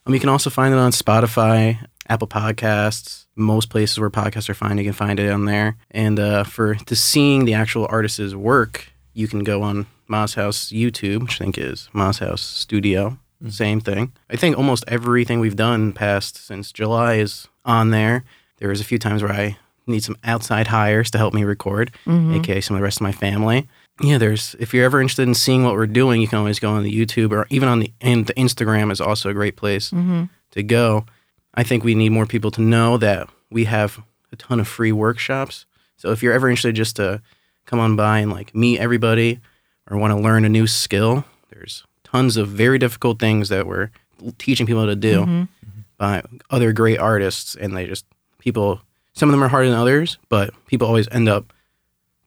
Um, 0.05 0.13
you 0.13 0.19
can 0.19 0.29
also 0.29 0.49
find 0.49 0.73
it 0.73 0.77
on 0.77 0.91
Spotify, 0.91 1.85
Apple 2.09 2.27
Podcasts, 2.27 3.25
most 3.35 3.69
places 3.69 3.99
where 3.99 4.09
podcasts 4.09 4.49
are 4.49 4.53
found. 4.53 4.79
You 4.79 4.85
can 4.85 4.93
find 4.93 5.19
it 5.19 5.29
on 5.29 5.45
there. 5.45 5.77
And 5.91 6.19
uh, 6.19 6.43
for 6.43 6.75
to 6.75 6.95
seeing 6.95 7.45
the 7.45 7.53
actual 7.53 7.87
artist's 7.89 8.35
work, 8.35 8.87
you 9.13 9.27
can 9.27 9.43
go 9.43 9.61
on 9.61 9.87
Ma's 10.07 10.33
House 10.35 10.69
YouTube, 10.69 11.21
which 11.21 11.41
I 11.41 11.45
think 11.45 11.57
is 11.57 11.89
Ma's 11.93 12.19
House 12.19 12.41
Studio. 12.41 13.17
Same 13.49 13.81
thing. 13.81 14.13
I 14.29 14.37
think 14.37 14.57
almost 14.57 14.85
everything 14.87 15.39
we've 15.39 15.55
done 15.55 15.91
past 15.91 16.37
since 16.37 16.71
July 16.71 17.15
is 17.15 17.47
on 17.65 17.89
there. 17.89 18.23
There 18.59 18.69
was 18.69 18.79
a 18.79 18.85
few 18.85 18.97
times 18.99 19.21
where 19.21 19.33
I 19.33 19.57
need 19.85 20.03
some 20.03 20.15
outside 20.23 20.67
hires 20.67 21.11
to 21.11 21.17
help 21.17 21.33
me 21.33 21.43
record, 21.43 21.91
aka 22.35 22.61
some 22.61 22.75
of 22.75 22.79
the 22.79 22.83
rest 22.83 22.97
of 22.97 23.01
my 23.01 23.11
family. 23.11 23.67
Yeah, 24.01 24.17
there's 24.17 24.55
if 24.59 24.73
you're 24.73 24.85
ever 24.85 25.01
interested 25.01 25.27
in 25.27 25.35
seeing 25.35 25.63
what 25.63 25.73
we're 25.73 25.87
doing, 25.87 26.21
you 26.21 26.27
can 26.27 26.39
always 26.39 26.59
go 26.59 26.71
on 26.71 26.83
the 26.83 26.93
YouTube 26.93 27.31
or 27.31 27.45
even 27.49 27.69
on 27.69 27.79
the 27.79 27.91
and 28.01 28.25
the 28.25 28.33
Instagram 28.33 28.91
is 28.91 28.99
also 28.99 29.29
a 29.29 29.33
great 29.33 29.55
place 29.55 29.91
mm-hmm. 29.91 30.25
to 30.51 30.63
go. 30.63 31.05
I 31.53 31.63
think 31.63 31.83
we 31.83 31.93
need 31.93 32.09
more 32.09 32.25
people 32.25 32.49
to 32.51 32.61
know 32.61 32.97
that 32.97 33.29
we 33.51 33.65
have 33.65 34.01
a 34.31 34.35
ton 34.35 34.59
of 34.59 34.67
free 34.67 34.91
workshops. 34.91 35.65
So 35.97 36.11
if 36.11 36.23
you're 36.23 36.33
ever 36.33 36.49
interested 36.49 36.75
just 36.75 36.95
to 36.95 37.21
come 37.65 37.79
on 37.79 37.95
by 37.95 38.19
and 38.19 38.31
like 38.31 38.55
meet 38.55 38.79
everybody 38.79 39.39
or 39.89 39.97
want 39.97 40.11
to 40.11 40.19
learn 40.19 40.43
a 40.43 40.49
new 40.49 40.65
skill, 40.65 41.23
there's 41.49 41.83
tons 42.03 42.35
of 42.35 42.47
very 42.49 42.79
difficult 42.79 43.19
things 43.19 43.49
that 43.49 43.67
we're 43.67 43.91
teaching 44.39 44.65
people 44.65 44.87
to 44.87 44.95
do 44.95 45.21
mm-hmm. 45.21 45.43
by 45.97 46.23
other 46.49 46.73
great 46.73 46.97
artists 46.97 47.55
and 47.55 47.77
they 47.77 47.85
just 47.85 48.05
people 48.39 48.81
some 49.13 49.29
of 49.29 49.33
them 49.33 49.43
are 49.43 49.47
harder 49.47 49.69
than 49.69 49.77
others, 49.77 50.17
but 50.27 50.53
people 50.65 50.87
always 50.87 51.07
end 51.11 51.29
up 51.29 51.53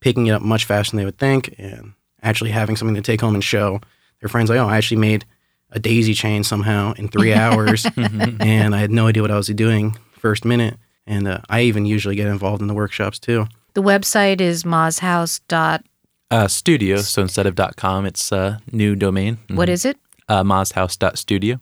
picking 0.01 0.27
it 0.27 0.33
up 0.33 0.43
much 0.43 0.65
faster 0.65 0.91
than 0.93 0.99
they 0.99 1.05
would 1.05 1.19
think 1.19 1.55
and 1.59 1.93
actually 2.23 2.51
having 2.51 2.77
something 2.77 2.95
to 2.95 3.03
take 3.03 3.21
home 3.21 3.35
and 3.35 3.43
show 3.45 3.81
their 4.21 4.29
friends 4.29 4.51
like, 4.51 4.59
oh, 4.59 4.67
I 4.69 4.77
actually 4.77 4.99
made 4.99 5.25
a 5.71 5.79
daisy 5.79 6.15
chain 6.15 6.45
somehow 6.45 6.93
in 6.95 7.09
three 7.09 7.33
hours 7.45 7.87
and 7.97 8.75
I 8.75 8.79
had 8.79 8.91
no 8.91 9.07
idea 9.09 9.23
what 9.23 9.31
I 9.31 9.37
was 9.37 9.49
doing 9.49 9.97
first 10.13 10.45
minute. 10.45 10.77
And 11.07 11.29
uh, 11.29 11.39
I 11.49 11.63
even 11.63 11.87
usually 11.87 12.17
get 12.17 12.27
involved 12.27 12.61
in 12.63 12.69
the 12.69 12.75
workshops 12.75 13.19
too. 13.19 13.47
The 13.75 13.83
website 13.83 14.41
is 14.41 14.65
mashouse. 14.65 15.41
dot- 15.49 15.85
Uh, 16.31 16.49
studio. 16.49 16.97
So 16.97 17.23
instead 17.23 17.47
of 17.47 17.55
.com, 17.77 18.07
it's 18.07 18.33
a 18.33 18.61
new 18.73 18.97
domain. 18.97 19.39
What 19.49 19.69
is 19.69 19.85
it? 19.85 19.97
uh, 20.29 20.43
mashouse.studio. 20.43 21.61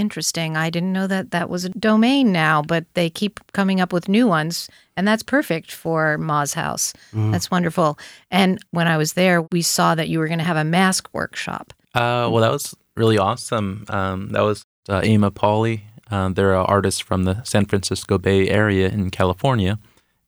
Interesting. 0.00 0.56
I 0.56 0.70
didn't 0.70 0.94
know 0.94 1.06
that 1.06 1.30
that 1.32 1.50
was 1.50 1.66
a 1.66 1.68
domain 1.68 2.32
now, 2.32 2.62
but 2.62 2.86
they 2.94 3.10
keep 3.10 3.38
coming 3.52 3.82
up 3.82 3.92
with 3.92 4.08
new 4.08 4.26
ones, 4.26 4.66
and 4.96 5.06
that's 5.06 5.22
perfect 5.22 5.70
for 5.70 6.16
Ma's 6.16 6.54
House. 6.54 6.94
That's 7.12 7.50
wonderful. 7.50 7.98
And 8.30 8.58
when 8.70 8.88
I 8.88 8.96
was 8.96 9.12
there, 9.12 9.42
we 9.52 9.60
saw 9.60 9.94
that 9.94 10.08
you 10.08 10.18
were 10.18 10.26
going 10.26 10.38
to 10.38 10.44
have 10.44 10.56
a 10.56 10.64
mask 10.64 11.10
workshop. 11.12 11.74
Uh, 11.94 12.32
well, 12.32 12.40
that 12.40 12.50
was 12.50 12.74
really 12.96 13.18
awesome. 13.18 13.84
Um, 13.90 14.30
that 14.30 14.40
was 14.40 14.64
uh, 14.88 15.02
Emma 15.04 15.30
Pauley. 15.30 15.82
Uh, 16.10 16.30
they're 16.30 16.54
an 16.54 16.64
artist 16.64 17.02
from 17.02 17.24
the 17.24 17.42
San 17.44 17.66
Francisco 17.66 18.16
Bay 18.16 18.48
Area 18.48 18.88
in 18.88 19.10
California, 19.10 19.78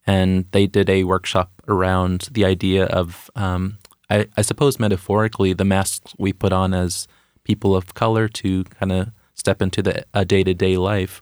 and 0.07 0.45
they 0.53 0.67
did 0.67 0.91
a 0.91 1.05
workshop 1.05 1.51
around 1.67 2.29
the 2.31 2.45
idea 2.45 2.85
of, 2.85 3.31
um, 3.37 3.79
I, 4.11 4.29
I 4.37 4.43
suppose, 4.43 4.79
metaphorically, 4.79 5.55
the 5.55 5.65
masks 5.65 6.15
we 6.19 6.35
put 6.35 6.53
on 6.53 6.75
as 6.75 7.09
people 7.43 7.75
of 7.75 7.95
color 7.95 8.29
to 8.29 8.65
kind 8.65 8.93
of 8.93 9.13
step 9.43 9.61
into 9.61 9.83
the 9.83 10.05
a 10.15 10.25
day 10.25 10.45
to 10.45 10.55
day 10.55 10.77
life. 10.77 11.15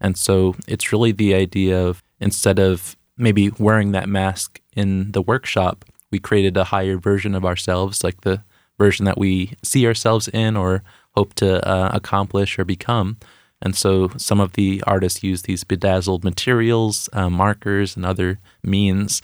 And 0.00 0.16
so 0.16 0.54
it's 0.66 0.90
really 0.92 1.12
the 1.12 1.34
idea 1.34 1.76
of 1.86 2.02
instead 2.18 2.58
of 2.58 2.96
maybe 3.18 3.50
wearing 3.58 3.92
that 3.92 4.08
mask 4.08 4.60
in 4.74 5.12
the 5.12 5.20
workshop, 5.20 5.84
we 6.10 6.18
created 6.18 6.56
a 6.56 6.70
higher 6.74 6.96
version 6.96 7.34
of 7.34 7.44
ourselves, 7.44 8.02
like 8.02 8.22
the 8.22 8.42
version 8.78 9.04
that 9.04 9.18
we 9.18 9.52
see 9.62 9.86
ourselves 9.86 10.28
in 10.28 10.56
or 10.56 10.82
hope 11.14 11.34
to 11.34 11.48
uh, 11.68 11.90
accomplish 11.92 12.58
or 12.58 12.64
become. 12.64 13.18
And 13.60 13.76
so 13.76 14.08
some 14.16 14.40
of 14.40 14.52
the 14.52 14.82
artists 14.86 15.22
use 15.22 15.42
these 15.42 15.64
bedazzled 15.64 16.24
materials, 16.24 17.10
uh, 17.12 17.28
markers, 17.28 17.96
and 17.96 18.06
other 18.06 18.38
means. 18.62 19.20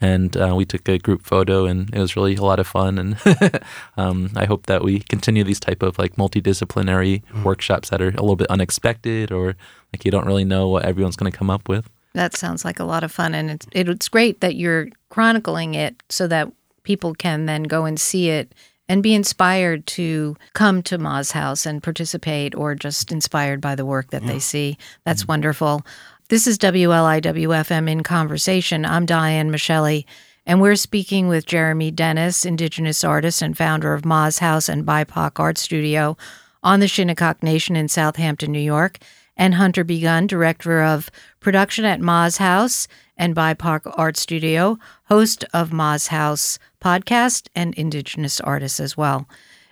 And 0.00 0.36
uh, 0.36 0.54
we 0.56 0.64
took 0.64 0.88
a 0.88 0.98
group 0.98 1.24
photo, 1.24 1.66
and 1.66 1.92
it 1.92 1.98
was 1.98 2.14
really 2.14 2.36
a 2.36 2.42
lot 2.42 2.60
of 2.60 2.66
fun. 2.66 2.98
And 2.98 3.16
um, 3.96 4.30
I 4.36 4.44
hope 4.44 4.66
that 4.66 4.84
we 4.84 5.00
continue 5.00 5.42
these 5.42 5.58
type 5.58 5.82
of 5.82 5.98
like 5.98 6.16
multidisciplinary 6.16 7.22
workshops 7.42 7.90
that 7.90 8.00
are 8.00 8.08
a 8.08 8.20
little 8.20 8.36
bit 8.36 8.50
unexpected, 8.50 9.32
or 9.32 9.56
like 9.92 10.04
you 10.04 10.10
don't 10.10 10.26
really 10.26 10.44
know 10.44 10.68
what 10.68 10.84
everyone's 10.84 11.16
going 11.16 11.30
to 11.30 11.36
come 11.36 11.50
up 11.50 11.68
with. 11.68 11.90
That 12.14 12.36
sounds 12.36 12.64
like 12.64 12.78
a 12.78 12.84
lot 12.84 13.04
of 13.04 13.12
fun, 13.12 13.34
and 13.34 13.50
it's 13.50 13.66
it's 13.72 14.08
great 14.08 14.40
that 14.40 14.54
you're 14.54 14.88
chronicling 15.08 15.74
it 15.74 16.00
so 16.08 16.26
that 16.28 16.52
people 16.84 17.14
can 17.14 17.46
then 17.46 17.64
go 17.64 17.84
and 17.84 18.00
see 18.00 18.30
it 18.30 18.54
and 18.88 19.02
be 19.02 19.14
inspired 19.14 19.86
to 19.86 20.36
come 20.54 20.82
to 20.82 20.96
Ma's 20.96 21.32
House 21.32 21.66
and 21.66 21.82
participate, 21.82 22.54
or 22.54 22.74
just 22.74 23.12
inspired 23.12 23.60
by 23.60 23.74
the 23.74 23.84
work 23.84 24.10
that 24.10 24.24
they 24.26 24.38
see. 24.38 24.78
That's 25.04 25.28
wonderful. 25.28 25.84
This 26.30 26.46
is 26.46 26.58
WLIWFM 26.58 27.88
in 27.88 28.02
conversation. 28.02 28.84
I'm 28.84 29.06
Diane 29.06 29.50
Masciale, 29.50 30.04
and 30.44 30.60
we're 30.60 30.76
speaking 30.76 31.26
with 31.28 31.46
Jeremy 31.46 31.90
Dennis, 31.90 32.44
Indigenous 32.44 33.02
artist 33.02 33.40
and 33.40 33.56
founder 33.56 33.94
of 33.94 34.04
Ma's 34.04 34.40
House 34.40 34.68
and 34.68 34.84
BIPOC 34.84 35.40
Art 35.40 35.56
Studio 35.56 36.18
on 36.62 36.80
the 36.80 36.86
Shinnecock 36.86 37.42
Nation 37.42 37.76
in 37.76 37.88
Southampton, 37.88 38.52
New 38.52 38.58
York, 38.58 38.98
and 39.38 39.54
Hunter 39.54 39.84
Begun, 39.84 40.26
director 40.26 40.82
of 40.82 41.08
production 41.40 41.86
at 41.86 42.02
Ma's 42.02 42.36
House 42.36 42.88
and 43.16 43.34
BIPOC 43.34 43.94
Art 43.96 44.18
Studio, 44.18 44.78
host 45.04 45.46
of 45.54 45.72
Ma's 45.72 46.08
House 46.08 46.58
podcast, 46.78 47.48
and 47.54 47.72
Indigenous 47.72 48.38
artist 48.38 48.80
as 48.80 48.98
well. 48.98 49.26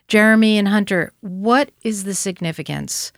Jeremy 0.08 0.56
and 0.56 0.68
Hunter, 0.68 1.12
what 1.20 1.70
is 1.82 2.04
the 2.04 2.14
significance 2.14 3.12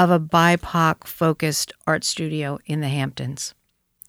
of 0.00 0.10
a 0.10 0.18
BIPOC 0.18 1.04
focused 1.04 1.74
art 1.86 2.04
studio 2.04 2.58
in 2.64 2.80
the 2.80 2.88
Hamptons? 2.88 3.54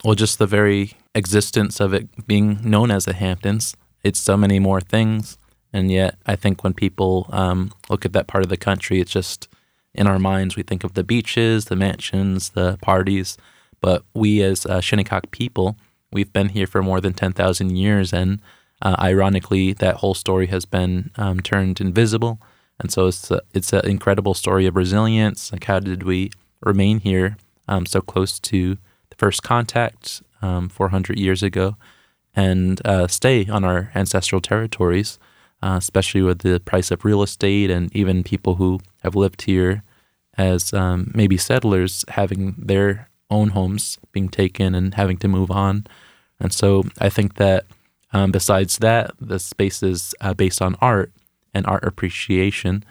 Well, 0.05 0.15
just 0.15 0.39
the 0.39 0.47
very 0.47 0.93
existence 1.13 1.81
of 1.81 1.93
it 1.93 2.25
being 2.25 2.59
known 2.63 2.91
as 2.91 3.03
the 3.03 3.13
Hamptons, 3.13 3.75
it's 4.01 4.19
so 4.19 4.37
many 4.37 4.57
more 4.57 4.79
things. 4.79 5.37
And 5.73 5.91
yet, 5.91 6.15
I 6.25 6.37
think 6.37 6.63
when 6.63 6.73
people 6.73 7.27
um, 7.29 7.73
look 7.89 8.05
at 8.05 8.13
that 8.13 8.27
part 8.27 8.41
of 8.41 8.49
the 8.49 8.55
country, 8.55 9.01
it's 9.01 9.11
just 9.11 9.49
in 9.93 10.07
our 10.07 10.17
minds, 10.17 10.55
we 10.55 10.63
think 10.63 10.85
of 10.85 10.93
the 10.93 11.03
beaches, 11.03 11.65
the 11.65 11.75
mansions, 11.75 12.51
the 12.51 12.77
parties. 12.81 13.37
But 13.81 14.03
we, 14.13 14.41
as 14.43 14.65
uh, 14.65 14.79
Shinnecock 14.79 15.29
people, 15.31 15.75
we've 16.09 16.31
been 16.31 16.49
here 16.49 16.67
for 16.67 16.81
more 16.81 17.01
than 17.01 17.13
10,000 17.13 17.75
years. 17.75 18.13
And 18.13 18.41
uh, 18.81 18.95
ironically, 18.97 19.73
that 19.73 19.97
whole 19.97 20.13
story 20.13 20.47
has 20.47 20.63
been 20.63 21.11
um, 21.17 21.41
turned 21.41 21.81
invisible. 21.81 22.39
And 22.81 22.91
so 22.91 23.07
it's, 23.07 23.29
a, 23.29 23.41
it's 23.53 23.73
an 23.73 23.85
incredible 23.85 24.33
story 24.33 24.65
of 24.65 24.75
resilience. 24.75 25.51
Like, 25.51 25.65
how 25.65 25.79
did 25.79 26.03
we 26.03 26.31
remain 26.61 26.99
here 26.99 27.37
um, 27.67 27.85
so 27.85 28.01
close 28.01 28.39
to 28.39 28.75
the 29.09 29.15
first 29.17 29.43
contact 29.43 30.23
um, 30.41 30.67
400 30.67 31.17
years 31.17 31.43
ago 31.43 31.77
and 32.35 32.81
uh, 32.85 33.07
stay 33.07 33.47
on 33.47 33.63
our 33.63 33.91
ancestral 33.93 34.41
territories, 34.41 35.19
uh, 35.61 35.75
especially 35.77 36.23
with 36.23 36.39
the 36.39 36.59
price 36.59 36.89
of 36.89 37.05
real 37.05 37.21
estate 37.21 37.69
and 37.69 37.95
even 37.95 38.23
people 38.23 38.55
who 38.55 38.79
have 39.03 39.15
lived 39.15 39.43
here 39.43 39.83
as 40.37 40.73
um, 40.73 41.11
maybe 41.13 41.37
settlers 41.37 42.03
having 42.09 42.55
their 42.57 43.09
own 43.29 43.49
homes 43.49 43.99
being 44.11 44.27
taken 44.27 44.73
and 44.73 44.95
having 44.95 45.17
to 45.17 45.27
move 45.27 45.51
on. 45.51 45.85
And 46.39 46.51
so 46.51 46.83
I 46.99 47.09
think 47.09 47.35
that 47.35 47.65
um, 48.11 48.31
besides 48.31 48.79
that, 48.79 49.11
the 49.21 49.39
space 49.39 49.83
is 49.83 50.15
uh, 50.19 50.33
based 50.33 50.61
on 50.61 50.75
art 50.81 51.11
and 51.53 51.65
art 51.65 51.83
appreciation. 51.83 52.83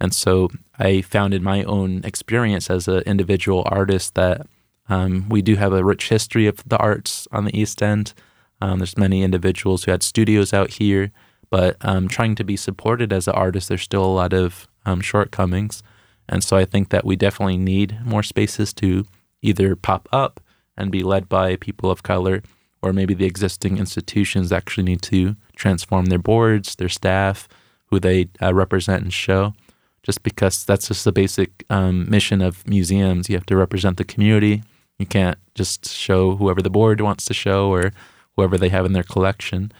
And 0.00 0.14
so 0.14 0.48
I 0.78 1.02
found 1.02 1.34
in 1.34 1.42
my 1.42 1.64
own 1.64 2.02
experience 2.04 2.70
as 2.70 2.88
an 2.88 3.00
individual 3.00 3.64
artist 3.66 4.14
that 4.14 4.46
um, 4.88 5.28
we 5.28 5.42
do 5.42 5.56
have 5.56 5.72
a 5.72 5.84
rich 5.84 6.08
history 6.08 6.46
of 6.46 6.62
the 6.66 6.78
arts 6.78 7.28
on 7.32 7.44
the 7.44 7.58
East 7.58 7.82
End. 7.82 8.14
Um, 8.60 8.78
there's 8.78 8.96
many 8.96 9.22
individuals 9.22 9.84
who 9.84 9.90
had 9.90 10.02
studios 10.02 10.52
out 10.52 10.70
here, 10.70 11.10
but 11.50 11.76
um, 11.80 12.08
trying 12.08 12.34
to 12.36 12.44
be 12.44 12.56
supported 12.56 13.12
as 13.12 13.28
an 13.28 13.34
artist, 13.34 13.68
there's 13.68 13.82
still 13.82 14.04
a 14.04 14.06
lot 14.06 14.32
of 14.32 14.68
um, 14.86 15.00
shortcomings. 15.00 15.82
And 16.28 16.44
so 16.44 16.56
I 16.56 16.64
think 16.64 16.90
that 16.90 17.04
we 17.04 17.16
definitely 17.16 17.56
need 17.56 17.98
more 18.04 18.22
spaces 18.22 18.72
to 18.74 19.06
either 19.42 19.76
pop 19.76 20.08
up 20.12 20.40
and 20.76 20.92
be 20.92 21.02
led 21.02 21.28
by 21.28 21.56
people 21.56 21.90
of 21.90 22.02
color, 22.02 22.42
or 22.82 22.92
maybe 22.92 23.14
the 23.14 23.26
existing 23.26 23.78
institutions 23.78 24.52
actually 24.52 24.84
need 24.84 25.02
to 25.02 25.36
transform 25.56 26.06
their 26.06 26.18
boards, 26.18 26.76
their 26.76 26.88
staff, 26.88 27.48
who 27.90 28.00
they 28.00 28.28
uh, 28.42 28.54
represent 28.54 29.02
and 29.02 29.12
show. 29.12 29.54
Just 30.02 30.22
because 30.22 30.64
that's 30.64 30.88
just 30.88 31.04
the 31.04 31.12
basic 31.12 31.64
um, 31.68 32.08
mission 32.08 32.40
of 32.40 32.66
museums. 32.66 33.28
You 33.28 33.36
have 33.36 33.46
to 33.46 33.56
represent 33.56 33.96
the 33.98 34.04
community. 34.04 34.62
You 34.98 35.06
can't 35.06 35.36
just 35.54 35.88
show 35.88 36.36
whoever 36.36 36.62
the 36.62 36.70
board 36.70 37.00
wants 37.00 37.24
to 37.26 37.34
show 37.34 37.68
or 37.70 37.92
whoever 38.36 38.56
they 38.56 38.70
have 38.70 38.86
in 38.86 38.92
their 38.94 39.02
collection. 39.02 39.70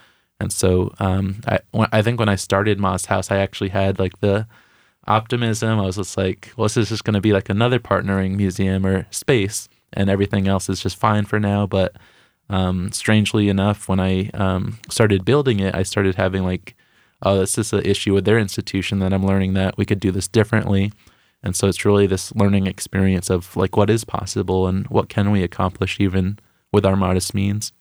And 0.40 0.52
so 0.52 0.92
um, 0.98 1.40
I, 1.46 1.60
when- 1.70 1.88
I 1.92 2.02
think 2.02 2.20
when 2.20 2.28
I 2.28 2.34
started 2.36 2.78
Ma's 2.78 3.06
House, 3.06 3.30
I 3.30 3.38
actually 3.38 3.70
had 3.70 3.98
like 3.98 4.20
the 4.20 4.46
optimism. 5.06 5.78
I 5.80 5.86
was 5.86 5.96
just 5.96 6.16
like, 6.16 6.52
well, 6.56 6.66
this 6.66 6.76
is 6.76 6.90
just 6.90 7.04
going 7.04 7.14
to 7.14 7.20
be 7.20 7.32
like 7.32 7.48
another 7.48 7.78
partnering 7.78 8.36
museum 8.36 8.84
or 8.84 9.06
space, 9.10 9.68
and 9.94 10.10
everything 10.10 10.46
else 10.46 10.68
is 10.68 10.80
just 10.82 10.96
fine 10.96 11.24
for 11.24 11.40
now. 11.40 11.66
But 11.66 11.96
um, 12.50 12.92
strangely 12.92 13.48
enough, 13.48 13.88
when 13.88 14.00
I 14.00 14.28
um, 14.34 14.78
started 14.90 15.24
building 15.24 15.60
it, 15.60 15.74
I 15.74 15.82
started 15.82 16.16
having 16.16 16.44
like, 16.44 16.74
oh, 17.22 17.38
this 17.38 17.58
is 17.58 17.72
an 17.72 17.84
issue 17.84 18.14
with 18.14 18.24
their 18.24 18.38
institution 18.38 18.98
that 19.00 19.12
I'm 19.12 19.26
learning 19.26 19.54
that 19.54 19.76
we 19.76 19.84
could 19.84 20.00
do 20.00 20.10
this 20.10 20.28
differently. 20.28 20.92
And 21.42 21.54
so 21.54 21.68
it's 21.68 21.84
really 21.84 22.06
this 22.06 22.34
learning 22.34 22.66
experience 22.66 23.30
of 23.30 23.56
like 23.56 23.76
what 23.76 23.90
is 23.90 24.04
possible 24.04 24.66
and 24.66 24.86
what 24.88 25.08
can 25.08 25.30
we 25.30 25.42
accomplish 25.42 26.00
even 26.00 26.38
with 26.72 26.84
our 26.84 26.96
modest 26.96 27.34
means. 27.34 27.72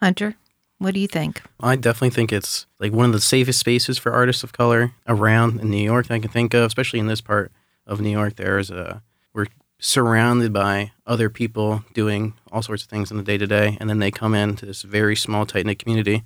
Hunter, 0.00 0.36
what 0.78 0.94
do 0.94 1.00
you 1.00 1.08
think? 1.08 1.42
I 1.60 1.76
definitely 1.76 2.10
think 2.10 2.32
it's 2.32 2.66
like 2.80 2.92
one 2.92 3.06
of 3.06 3.12
the 3.12 3.20
safest 3.20 3.60
spaces 3.60 3.98
for 3.98 4.12
artists 4.12 4.42
of 4.42 4.52
color 4.52 4.92
around 5.06 5.60
in 5.60 5.70
New 5.70 5.84
York 5.84 6.08
that 6.08 6.14
I 6.14 6.18
can 6.18 6.30
think 6.30 6.54
of, 6.54 6.64
especially 6.64 6.98
in 6.98 7.06
this 7.06 7.20
part 7.20 7.52
of 7.86 8.00
New 8.00 8.10
York. 8.10 8.36
There's 8.36 8.70
a 8.70 9.02
we're 9.32 9.46
surrounded 9.78 10.52
by 10.52 10.92
other 11.06 11.28
people 11.28 11.84
doing 11.94 12.34
all 12.50 12.62
sorts 12.62 12.82
of 12.82 12.88
things 12.88 13.10
in 13.10 13.16
the 13.16 13.22
day 13.22 13.38
to 13.38 13.46
day, 13.46 13.76
and 13.80 13.88
then 13.88 13.98
they 13.98 14.10
come 14.10 14.34
into 14.34 14.66
this 14.66 14.82
very 14.82 15.14
small, 15.14 15.46
tight 15.46 15.66
knit 15.66 15.78
community 15.78 16.24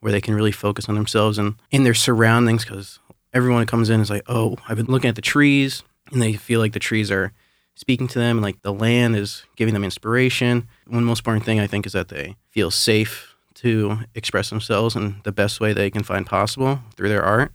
where 0.00 0.12
they 0.12 0.20
can 0.20 0.34
really 0.34 0.52
focus 0.52 0.88
on 0.88 0.94
themselves 0.94 1.38
and 1.38 1.54
in 1.70 1.84
their 1.84 1.94
surroundings 1.94 2.64
because 2.64 2.98
everyone 3.32 3.62
who 3.62 3.66
comes 3.66 3.90
in 3.90 4.00
is 4.00 4.10
like, 4.10 4.22
oh, 4.28 4.56
I've 4.68 4.76
been 4.76 4.86
looking 4.86 5.08
at 5.08 5.16
the 5.16 5.22
trees, 5.22 5.82
and 6.12 6.22
they 6.22 6.34
feel 6.34 6.60
like 6.60 6.72
the 6.72 6.78
trees 6.78 7.10
are 7.10 7.32
speaking 7.74 8.08
to 8.08 8.18
them, 8.18 8.38
and 8.38 8.42
like 8.42 8.62
the 8.62 8.72
land 8.72 9.16
is 9.16 9.44
giving 9.56 9.74
them 9.74 9.84
inspiration. 9.84 10.68
One 10.86 11.04
most 11.04 11.20
important 11.20 11.44
thing 11.44 11.60
I 11.60 11.66
think 11.66 11.86
is 11.86 11.92
that 11.92 12.08
they 12.08 12.36
feel 12.50 12.70
safe 12.70 13.34
to 13.54 14.00
express 14.14 14.50
themselves 14.50 14.94
in 14.94 15.20
the 15.24 15.32
best 15.32 15.60
way 15.60 15.72
they 15.72 15.90
can 15.90 16.02
find 16.02 16.24
possible 16.26 16.80
through 16.96 17.08
their 17.08 17.24
art. 17.24 17.52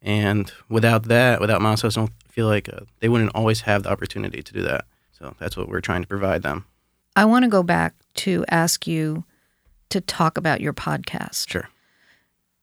And 0.00 0.52
without 0.68 1.04
that, 1.04 1.40
without 1.40 1.62
House, 1.62 1.84
I 1.84 1.88
don't 1.88 2.12
feel 2.28 2.46
like 2.46 2.68
uh, 2.68 2.80
they 3.00 3.08
wouldn't 3.08 3.34
always 3.34 3.62
have 3.62 3.84
the 3.84 3.90
opportunity 3.90 4.42
to 4.42 4.52
do 4.52 4.62
that. 4.62 4.84
So 5.12 5.34
that's 5.38 5.56
what 5.56 5.68
we're 5.68 5.80
trying 5.80 6.02
to 6.02 6.08
provide 6.08 6.42
them. 6.42 6.64
I 7.14 7.24
want 7.24 7.44
to 7.44 7.48
go 7.48 7.62
back 7.62 7.94
to 8.14 8.44
ask 8.48 8.86
you 8.86 9.24
to 9.92 10.00
talk 10.00 10.36
about 10.36 10.60
your 10.60 10.72
podcast. 10.72 11.48
Sure. 11.48 11.68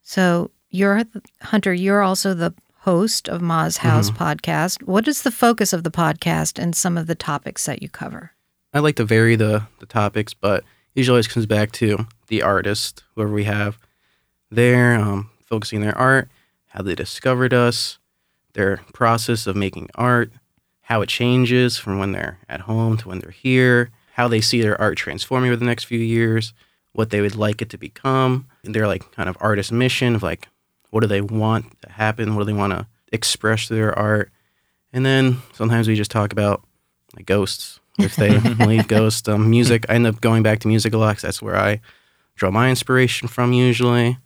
So 0.01 0.51
you're 0.69 1.03
Hunter. 1.41 1.73
You're 1.73 2.01
also 2.01 2.33
the 2.33 2.53
host 2.79 3.29
of 3.29 3.41
Ma's 3.41 3.77
House 3.77 4.09
podcast. 4.09 4.83
What 4.83 5.07
is 5.07 5.21
the 5.21 5.31
focus 5.31 5.73
of 5.73 5.83
the 5.83 5.91
podcast 5.91 6.57
and 6.57 6.75
some 6.75 6.97
of 6.97 7.07
the 7.07 7.15
topics 7.15 7.65
that 7.65 7.81
you 7.81 7.89
cover? 7.89 8.31
I 8.73 8.79
like 8.79 8.95
to 8.95 9.05
vary 9.05 9.35
the, 9.35 9.63
the 9.79 9.85
topics, 9.85 10.33
but 10.33 10.63
usually 10.93 11.13
always 11.15 11.27
comes 11.27 11.45
back 11.45 11.71
to 11.73 12.05
the 12.27 12.41
artist, 12.41 13.03
whoever 13.15 13.33
we 13.33 13.45
have 13.45 13.77
there, 14.51 14.95
um, 14.95 15.29
focusing 15.45 15.81
their 15.81 15.97
art, 15.97 16.29
how 16.67 16.81
they 16.81 16.95
discovered 16.95 17.53
us, 17.53 17.99
their 18.53 18.77
process 18.93 19.47
of 19.47 19.55
making 19.55 19.89
art, 19.95 20.31
how 20.81 21.01
it 21.01 21.09
changes 21.09 21.77
from 21.77 21.99
when 21.99 22.11
they're 22.11 22.39
at 22.47 22.61
home 22.61 22.97
to 22.97 23.07
when 23.07 23.19
they're 23.19 23.31
here, 23.31 23.91
how 24.13 24.27
they 24.27 24.41
see 24.41 24.61
their 24.61 24.79
art 24.79 24.97
transforming 24.97 25.49
over 25.49 25.57
the 25.57 25.65
next 25.65 25.85
few 25.85 25.99
years, 25.99 26.53
what 26.93 27.09
they 27.11 27.21
would 27.21 27.35
like 27.35 27.61
it 27.61 27.69
to 27.69 27.77
become, 27.77 28.47
their 28.63 28.87
like 28.87 29.11
kind 29.11 29.29
of 29.29 29.37
artist 29.39 29.71
mission 29.71 30.15
of 30.15 30.23
like 30.23 30.47
what 30.89 31.01
do 31.01 31.07
they 31.07 31.21
want 31.21 31.79
to 31.81 31.91
happen, 31.91 32.35
what 32.35 32.41
do 32.41 32.45
they 32.45 32.53
want 32.57 32.73
to 32.73 32.87
express 33.11 33.67
through 33.67 33.77
their 33.77 33.97
art. 33.97 34.31
And 34.91 35.05
then 35.05 35.37
sometimes 35.53 35.87
we 35.87 35.95
just 35.95 36.11
talk 36.11 36.31
about 36.31 36.63
like 37.15 37.25
ghosts, 37.25 37.79
if 37.99 38.15
they 38.15 38.37
believe 38.55 38.87
ghosts, 38.87 39.27
um, 39.27 39.49
music. 39.49 39.85
I 39.89 39.93
end 39.95 40.07
up 40.07 40.19
going 40.21 40.41
back 40.43 40.59
to 40.59 40.67
music 40.67 40.93
a 40.93 40.97
lot 40.97 41.15
'cause 41.15 41.21
that's 41.21 41.41
where 41.41 41.57
I 41.57 41.79
draw 42.35 42.49
my 42.51 42.69
inspiration 42.69 43.27
from 43.27 43.53
usually. 43.53 44.17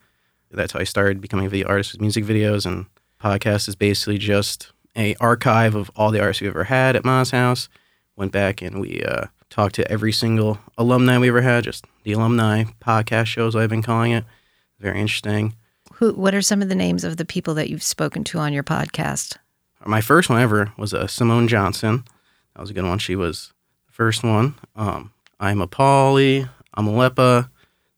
That's 0.52 0.74
how 0.74 0.80
I 0.80 0.84
started 0.84 1.20
becoming 1.20 1.48
a 1.48 1.50
video 1.50 1.68
artist 1.68 1.94
with 1.94 2.02
music 2.02 2.24
videos 2.26 2.66
and 2.66 2.86
podcast 3.22 3.68
is 3.68 3.76
basically 3.76 4.18
just 4.20 4.72
a 4.96 5.16
archive 5.16 5.74
of 5.76 5.90
all 5.96 6.12
the 6.12 6.20
artists 6.20 6.42
we've 6.42 6.52
ever 6.52 6.66
had 6.66 6.96
at 6.96 7.04
Ma's 7.04 7.32
house. 7.32 7.68
Went 8.16 8.32
back 8.32 8.62
and 8.62 8.80
we 8.80 9.02
uh, 9.02 9.26
talked 9.54 9.76
to 9.76 9.92
every 9.92 10.12
single 10.12 10.58
alumni 10.80 11.20
we 11.20 11.28
ever 11.30 11.42
had, 11.42 11.64
just 11.64 11.86
the 12.04 12.12
alumni 12.12 12.64
podcast 12.82 13.28
shows 13.28 13.56
I've 13.56 13.70
been 13.70 13.84
calling 13.84 14.12
it. 14.12 14.26
Very 14.80 15.00
interesting. 15.00 15.54
Who? 15.94 16.14
What 16.14 16.34
are 16.34 16.42
some 16.42 16.64
of 16.64 16.70
the 16.70 16.76
names 16.76 17.04
of 17.04 17.18
the 17.18 17.26
people 17.26 17.54
that 17.54 17.70
you've 17.70 17.84
spoken 17.84 18.24
to 18.26 18.40
on 18.40 18.52
your 18.52 18.64
podcast? 18.64 19.38
My 19.86 20.02
first 20.02 20.28
one 20.28 20.42
ever 20.42 20.74
was 20.76 20.94
uh, 20.94 21.06
Simone 21.06 21.48
Johnson. 21.48 22.04
That 22.56 22.62
was 22.62 22.72
a 22.72 22.74
good 22.74 22.84
one. 22.84 22.98
She 22.98 23.16
was 23.16 23.54
the 23.86 23.94
first 23.94 24.24
one. 24.24 24.56
Um, 24.76 25.12
I'm 25.40 25.62
a 25.62 25.68
Polly. 25.68 26.48
I'm 26.74 26.88
Alepa. 26.88 27.50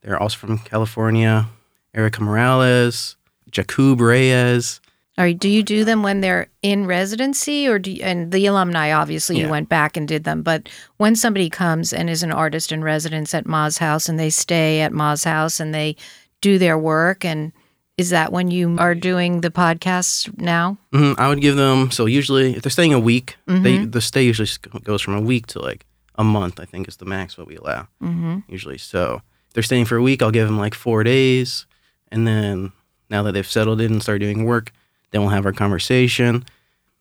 They're 0.02 0.20
also 0.20 0.38
from 0.38 0.58
California. 0.60 1.48
Erica 1.94 2.22
Morales, 2.22 3.16
Jakub 3.50 4.02
Reyes. 4.02 4.82
Or 5.18 5.32
do 5.32 5.48
you 5.48 5.64
do 5.64 5.86
them 5.86 6.04
when 6.04 6.20
they're 6.20 6.48
in 6.62 6.86
residency, 6.86 7.68
or 7.68 7.80
do 7.80 7.90
you, 7.92 8.04
and 8.04 8.34
the 8.34 8.46
alumni? 8.48 8.92
Obviously, 8.92 9.38
you 9.40 9.48
went 9.48 9.70
back 9.70 9.96
and 9.96 10.06
did 10.08 10.26
them. 10.26 10.42
But 10.42 10.68
when 10.98 11.16
somebody 11.16 11.50
comes 11.50 11.94
and 11.94 12.10
is 12.10 12.22
an 12.22 12.34
artist 12.34 12.72
in 12.74 12.84
residence 12.84 13.34
at 13.34 13.46
Ma's 13.46 13.78
house, 13.78 14.10
and 14.10 14.20
they 14.20 14.30
stay 14.30 14.82
at 14.82 14.92
Ma's 14.92 15.24
house 15.24 15.62
and 15.62 15.74
they 15.74 15.96
do 16.42 16.58
their 16.58 16.78
work, 16.78 17.24
and 17.24 17.54
is 17.98 18.10
that 18.10 18.34
when 18.34 18.52
you 18.52 18.76
are 18.78 18.94
doing 18.94 19.40
the 19.40 19.50
podcasts 19.52 20.30
now? 20.38 20.78
hmm 20.92 21.14
I 21.18 21.30
would 21.30 21.40
give 21.40 21.56
them 21.56 21.92
so 21.92 22.08
usually 22.08 22.54
if 22.58 22.62
they're 22.64 22.70
staying 22.70 22.94
a 22.94 23.00
week, 23.00 23.38
they 23.48 23.86
the 23.86 24.02
stay 24.02 24.24
usually 24.24 24.50
goes 24.84 25.02
from 25.02 25.16
a 25.16 25.22
week 25.22 25.48
to 25.48 25.60
like 25.62 25.86
a 26.16 26.26
month. 26.26 26.60
I 26.60 26.66
think 26.66 26.90
is 26.90 26.98
the 26.98 27.06
max 27.06 27.38
what 27.38 27.48
we 27.48 27.56
allow 27.56 27.88
Mm-hmm. 28.04 28.40
usually. 28.50 28.78
So 28.80 29.22
if 29.48 29.54
they're 29.54 29.64
staying 29.64 29.86
for 29.86 29.96
a 29.96 30.02
week, 30.04 30.22
I'll 30.22 30.32
give 30.32 30.46
them 30.48 30.60
like 30.60 30.74
four 30.76 31.06
days, 31.06 31.66
and 32.12 32.28
then 32.28 32.74
now 33.10 33.24
that 33.24 33.32
they've 33.32 33.48
settled 33.48 33.80
in 33.80 33.94
and 33.94 34.02
started 34.04 34.20
doing 34.26 34.44
work, 34.44 34.74
then 35.16 35.22
we'll 35.22 35.32
have 35.32 35.46
our 35.46 35.54
conversation. 35.54 36.44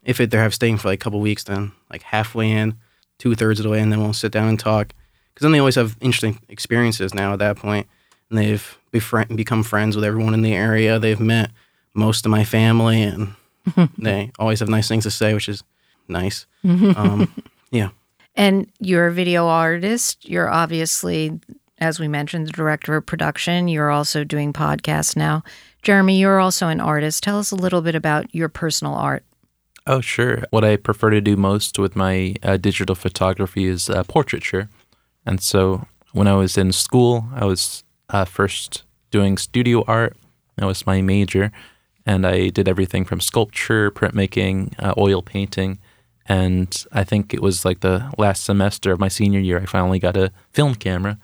If 0.04 0.20
it, 0.20 0.30
they're 0.30 0.40
have 0.40 0.54
staying 0.54 0.78
for 0.78 0.86
like 0.86 1.00
a 1.00 1.02
couple 1.02 1.18
weeks, 1.18 1.42
then 1.42 1.72
like 1.90 2.02
halfway 2.02 2.48
in, 2.48 2.78
two 3.18 3.34
thirds 3.34 3.58
of 3.58 3.64
the 3.64 3.70
way, 3.70 3.80
and 3.80 3.90
then 3.90 4.00
we'll 4.00 4.12
sit 4.12 4.30
down 4.30 4.46
and 4.46 4.60
talk. 4.60 4.92
Because 5.34 5.42
then 5.42 5.50
they 5.50 5.58
always 5.58 5.74
have 5.74 5.96
interesting 6.00 6.38
experiences 6.48 7.12
now 7.12 7.32
at 7.32 7.40
that 7.40 7.56
point, 7.56 7.88
and 8.30 8.38
they've 8.38 8.78
befri- 8.92 9.34
become 9.34 9.64
friends 9.64 9.96
with 9.96 10.04
everyone 10.04 10.32
in 10.32 10.42
the 10.42 10.54
area. 10.54 11.00
They've 11.00 11.18
met 11.18 11.50
most 11.92 12.24
of 12.24 12.30
my 12.30 12.44
family, 12.44 13.02
and 13.02 13.34
they 13.98 14.30
always 14.38 14.60
have 14.60 14.68
nice 14.68 14.86
things 14.86 15.02
to 15.02 15.10
say, 15.10 15.34
which 15.34 15.48
is 15.48 15.64
nice. 16.06 16.46
Um, 16.64 17.34
yeah. 17.72 17.88
And 18.36 18.70
you're 18.78 19.08
a 19.08 19.12
video 19.12 19.48
artist. 19.48 20.28
You're 20.28 20.48
obviously, 20.48 21.40
as 21.78 21.98
we 21.98 22.06
mentioned, 22.06 22.46
the 22.46 22.52
director 22.52 22.94
of 22.94 23.06
production. 23.06 23.66
You're 23.66 23.90
also 23.90 24.22
doing 24.22 24.52
podcasts 24.52 25.16
now. 25.16 25.42
Jeremy, 25.84 26.18
you're 26.18 26.40
also 26.40 26.68
an 26.68 26.80
artist. 26.80 27.22
Tell 27.22 27.38
us 27.38 27.50
a 27.50 27.56
little 27.56 27.82
bit 27.82 27.94
about 27.94 28.34
your 28.34 28.48
personal 28.48 28.94
art. 28.94 29.22
Oh, 29.86 30.00
sure. 30.00 30.42
What 30.50 30.64
I 30.64 30.76
prefer 30.76 31.10
to 31.10 31.20
do 31.20 31.36
most 31.36 31.78
with 31.78 31.94
my 31.94 32.34
uh, 32.42 32.56
digital 32.56 32.94
photography 32.94 33.66
is 33.66 33.90
uh, 33.90 34.02
portraiture. 34.04 34.70
And 35.26 35.42
so 35.42 35.86
when 36.12 36.26
I 36.26 36.34
was 36.34 36.56
in 36.56 36.72
school, 36.72 37.26
I 37.34 37.44
was 37.44 37.84
uh, 38.08 38.24
first 38.24 38.84
doing 39.10 39.36
studio 39.36 39.84
art. 39.86 40.16
That 40.56 40.66
was 40.66 40.86
my 40.86 41.02
major. 41.02 41.52
And 42.06 42.26
I 42.26 42.48
did 42.48 42.66
everything 42.66 43.04
from 43.04 43.20
sculpture, 43.20 43.90
printmaking, 43.90 44.74
uh, 44.78 44.94
oil 44.96 45.20
painting. 45.20 45.80
And 46.24 46.84
I 46.92 47.04
think 47.04 47.34
it 47.34 47.42
was 47.42 47.66
like 47.66 47.80
the 47.80 48.10
last 48.16 48.44
semester 48.44 48.90
of 48.90 49.00
my 49.00 49.08
senior 49.08 49.40
year, 49.40 49.60
I 49.60 49.66
finally 49.66 49.98
got 49.98 50.16
a 50.16 50.32
film 50.50 50.76
camera. 50.76 51.18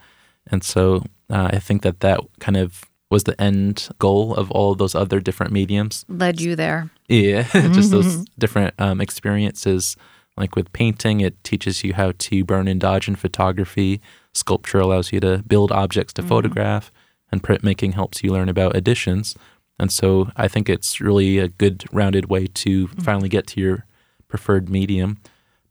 And 0.45 0.63
so 0.63 1.03
uh, 1.31 1.49
I 1.51 1.57
think 1.57 1.81
that 1.81 2.01
that 2.01 2.19
kind 2.39 2.57
of 2.57 2.83
was 3.11 3.25
the 3.25 3.39
end 3.39 3.89
goal 3.99 4.33
of 4.33 4.49
all 4.49 4.71
of 4.71 4.77
those 4.77 4.95
other 4.95 5.19
different 5.19 5.51
mediums. 5.51 6.05
Led 6.07 6.41
you 6.41 6.55
there. 6.55 6.89
Yeah, 7.07 7.43
just 7.73 7.91
those 7.91 8.25
different 8.39 8.73
um, 8.79 9.01
experiences. 9.01 9.95
Like 10.37 10.55
with 10.55 10.71
painting, 10.71 11.19
it 11.19 11.43
teaches 11.43 11.83
you 11.83 11.93
how 11.93 12.13
to 12.17 12.45
burn 12.45 12.69
and 12.69 12.79
dodge 12.79 13.09
in 13.09 13.15
photography. 13.15 14.01
Sculpture 14.33 14.79
allows 14.79 15.11
you 15.11 15.19
to 15.19 15.43
build 15.45 15.73
objects 15.73 16.13
to 16.13 16.23
photograph, 16.23 16.91
and 17.31 17.43
printmaking 17.43 17.93
helps 17.93 18.23
you 18.23 18.31
learn 18.31 18.47
about 18.47 18.75
additions. 18.75 19.35
And 19.77 19.91
so 19.91 20.31
I 20.37 20.47
think 20.47 20.69
it's 20.69 21.01
really 21.01 21.37
a 21.37 21.49
good 21.49 21.83
rounded 21.91 22.29
way 22.29 22.47
to 22.47 22.87
finally 22.87 23.29
get 23.29 23.45
to 23.47 23.59
your 23.59 23.85
preferred 24.29 24.69
medium. 24.69 25.17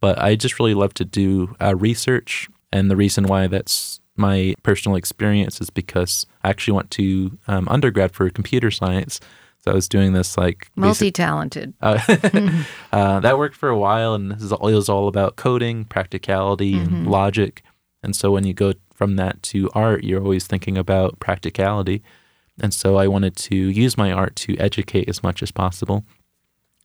But 0.00 0.18
I 0.18 0.34
just 0.34 0.58
really 0.58 0.74
love 0.74 0.92
to 0.94 1.04
do 1.04 1.54
uh, 1.60 1.74
research. 1.74 2.48
And 2.72 2.90
the 2.90 2.96
reason 2.96 3.24
why 3.24 3.46
that's 3.46 3.99
my 4.20 4.54
personal 4.62 4.96
experience 4.96 5.60
is 5.60 5.70
because 5.70 6.26
I 6.44 6.50
actually 6.50 6.74
went 6.74 6.90
to 6.92 7.38
um, 7.48 7.66
undergrad 7.68 8.12
for 8.12 8.28
computer 8.30 8.70
science. 8.70 9.18
So 9.64 9.72
I 9.72 9.74
was 9.74 9.88
doing 9.88 10.12
this 10.12 10.38
like 10.38 10.70
Multi 10.76 11.10
talented. 11.10 11.74
uh, 11.80 12.00
uh, 12.92 13.20
that 13.20 13.36
worked 13.36 13.56
for 13.56 13.68
a 13.68 13.78
while, 13.78 14.14
and 14.14 14.30
this 14.30 14.42
is 14.42 14.52
all, 14.52 14.68
it 14.68 14.74
was 14.74 14.88
all 14.88 15.08
about 15.08 15.36
coding, 15.36 15.84
practicality, 15.84 16.78
and 16.78 17.06
logic. 17.06 17.62
And 18.02 18.14
so 18.14 18.30
when 18.30 18.44
you 18.44 18.54
go 18.54 18.74
from 18.94 19.16
that 19.16 19.42
to 19.44 19.68
art, 19.74 20.04
you're 20.04 20.22
always 20.22 20.46
thinking 20.46 20.78
about 20.78 21.18
practicality. 21.20 22.02
And 22.60 22.72
so 22.72 22.96
I 22.96 23.06
wanted 23.08 23.36
to 23.36 23.56
use 23.56 23.96
my 23.96 24.12
art 24.12 24.36
to 24.36 24.56
educate 24.58 25.08
as 25.08 25.22
much 25.22 25.42
as 25.42 25.50
possible. 25.50 26.04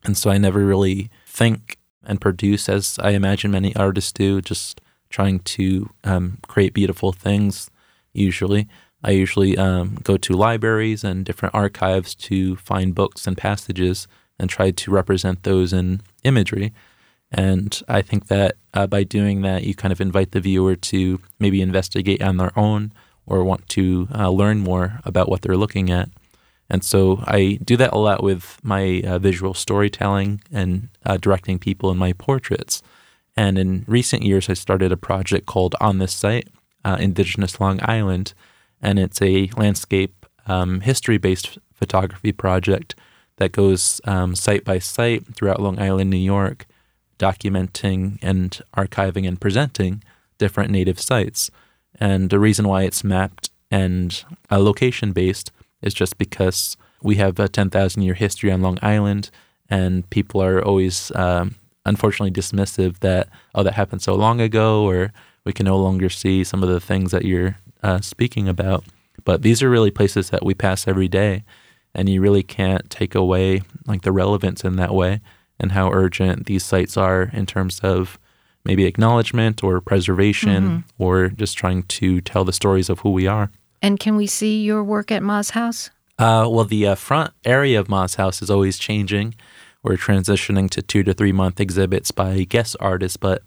And 0.03 0.17
so 0.17 0.29
I 0.29 0.37
never 0.37 0.65
really 0.65 1.09
think 1.25 1.77
and 2.05 2.21
produce 2.21 2.69
as 2.69 2.99
I 3.01 3.11
imagine 3.11 3.51
many 3.51 3.75
artists 3.75 4.11
do, 4.11 4.41
just 4.41 4.79
trying 5.09 5.39
to 5.39 5.89
um, 6.03 6.39
create 6.47 6.73
beautiful 6.73 7.11
things. 7.11 7.69
Usually, 8.13 8.67
I 9.03 9.11
usually 9.11 9.57
um, 9.57 9.99
go 10.03 10.17
to 10.17 10.33
libraries 10.33 11.03
and 11.03 11.25
different 11.25 11.53
archives 11.53 12.15
to 12.15 12.55
find 12.55 12.95
books 12.95 13.27
and 13.27 13.37
passages 13.37 14.07
and 14.39 14.49
try 14.49 14.71
to 14.71 14.91
represent 14.91 15.43
those 15.43 15.73
in 15.73 16.01
imagery. 16.23 16.73
And 17.31 17.81
I 17.87 18.01
think 18.01 18.27
that 18.27 18.55
uh, 18.73 18.87
by 18.87 19.03
doing 19.03 19.41
that, 19.41 19.63
you 19.63 19.75
kind 19.75 19.91
of 19.91 20.01
invite 20.01 20.31
the 20.31 20.39
viewer 20.39 20.75
to 20.75 21.19
maybe 21.39 21.61
investigate 21.61 22.21
on 22.21 22.37
their 22.37 22.57
own 22.57 22.93
or 23.25 23.43
want 23.43 23.67
to 23.69 24.07
uh, 24.13 24.29
learn 24.29 24.59
more 24.59 24.99
about 25.03 25.29
what 25.29 25.41
they're 25.41 25.57
looking 25.57 25.89
at. 25.89 26.09
And 26.69 26.83
so 26.83 27.23
I 27.25 27.59
do 27.63 27.77
that 27.77 27.93
a 27.93 27.97
lot 27.97 28.23
with 28.23 28.59
my 28.63 29.01
uh, 29.05 29.19
visual 29.19 29.53
storytelling 29.53 30.41
and 30.51 30.89
uh, 31.05 31.17
directing 31.17 31.59
people 31.59 31.91
in 31.91 31.97
my 31.97 32.13
portraits. 32.13 32.81
And 33.37 33.57
in 33.57 33.83
recent 33.87 34.23
years, 34.23 34.49
I 34.49 34.53
started 34.53 34.91
a 34.91 34.97
project 34.97 35.45
called 35.45 35.75
On 35.81 35.97
This 35.97 36.13
Site, 36.13 36.47
uh, 36.83 36.97
Indigenous 36.99 37.59
Long 37.59 37.79
Island. 37.83 38.33
And 38.81 38.99
it's 38.99 39.21
a 39.21 39.49
landscape 39.57 40.25
um, 40.47 40.81
history 40.81 41.17
based 41.17 41.57
photography 41.73 42.31
project 42.31 42.95
that 43.37 43.51
goes 43.51 43.99
um, 44.05 44.35
site 44.35 44.63
by 44.63 44.79
site 44.79 45.35
throughout 45.35 45.61
Long 45.61 45.79
Island, 45.79 46.09
New 46.09 46.17
York, 46.17 46.65
documenting 47.19 48.17
and 48.21 48.61
archiving 48.77 49.27
and 49.27 49.39
presenting 49.39 50.03
different 50.37 50.71
native 50.71 50.99
sites. 50.99 51.51
And 51.99 52.29
the 52.29 52.39
reason 52.39 52.67
why 52.67 52.83
it's 52.83 53.03
mapped 53.03 53.49
and 53.71 54.23
uh, 54.51 54.59
location 54.59 55.11
based 55.11 55.51
is 55.81 55.93
just 55.93 56.17
because 56.17 56.77
we 57.01 57.15
have 57.15 57.39
a 57.39 57.47
10,000 57.47 58.01
year 58.01 58.13
history 58.13 58.51
on 58.51 58.61
Long 58.61 58.79
Island, 58.81 59.29
and 59.69 60.09
people 60.09 60.41
are 60.41 60.63
always 60.63 61.11
um, 61.15 61.55
unfortunately 61.85 62.31
dismissive 62.31 62.99
that, 62.99 63.29
oh, 63.53 63.63
that 63.63 63.73
happened 63.73 64.01
so 64.01 64.15
long 64.15 64.41
ago, 64.41 64.83
or 64.83 65.11
we 65.43 65.53
can 65.53 65.65
no 65.65 65.77
longer 65.77 66.09
see 66.09 66.43
some 66.43 66.63
of 66.63 66.69
the 66.69 66.79
things 66.79 67.11
that 67.11 67.25
you're 67.25 67.57
uh, 67.83 68.01
speaking 68.01 68.47
about. 68.47 68.83
But 69.23 69.41
these 69.41 69.63
are 69.63 69.69
really 69.69 69.91
places 69.91 70.29
that 70.29 70.45
we 70.45 70.53
pass 70.53 70.87
every 70.87 71.07
day, 71.07 71.43
and 71.93 72.09
you 72.09 72.21
really 72.21 72.43
can't 72.43 72.89
take 72.89 73.15
away 73.15 73.61
like 73.85 74.01
the 74.01 74.11
relevance 74.11 74.63
in 74.63 74.75
that 74.77 74.93
way 74.93 75.21
and 75.59 75.71
how 75.71 75.91
urgent 75.91 76.45
these 76.47 76.65
sites 76.65 76.97
are 76.97 77.29
in 77.33 77.45
terms 77.45 77.79
of 77.79 78.19
maybe 78.65 78.85
acknowledgement 78.85 79.63
or 79.63 79.79
preservation 79.79 80.83
or 80.97 81.29
just 81.29 81.57
trying 81.57 81.83
to 81.83 82.19
tell 82.21 82.43
the 82.43 82.51
stories 82.51 82.89
of 82.89 82.99
who 83.01 83.11
we 83.11 83.27
are. 83.27 83.51
And 83.81 83.99
can 83.99 84.15
we 84.15 84.25
see 84.27 84.63
your 84.63 84.83
work 84.83 85.11
at 85.11 85.21
Ma's 85.21 85.51
house? 85.51 85.91
Uh, 86.17 86.47
well, 86.49 86.65
the 86.65 86.87
uh, 86.87 86.95
front 86.95 87.33
area 87.43 87.79
of 87.79 87.89
Ma's 87.89 88.15
house 88.15 88.41
is 88.41 88.49
always 88.49 88.77
changing. 88.77 89.35
We're 89.85 89.97
transitioning 89.97 90.71
to 90.71 90.81
two 90.81 91.03
to 91.03 91.13
three 91.13 91.31
month 91.31 91.59
exhibits 91.59 92.09
by 92.09 92.41
guest 92.43 92.75
artists, 92.79 93.17
but 93.17 93.43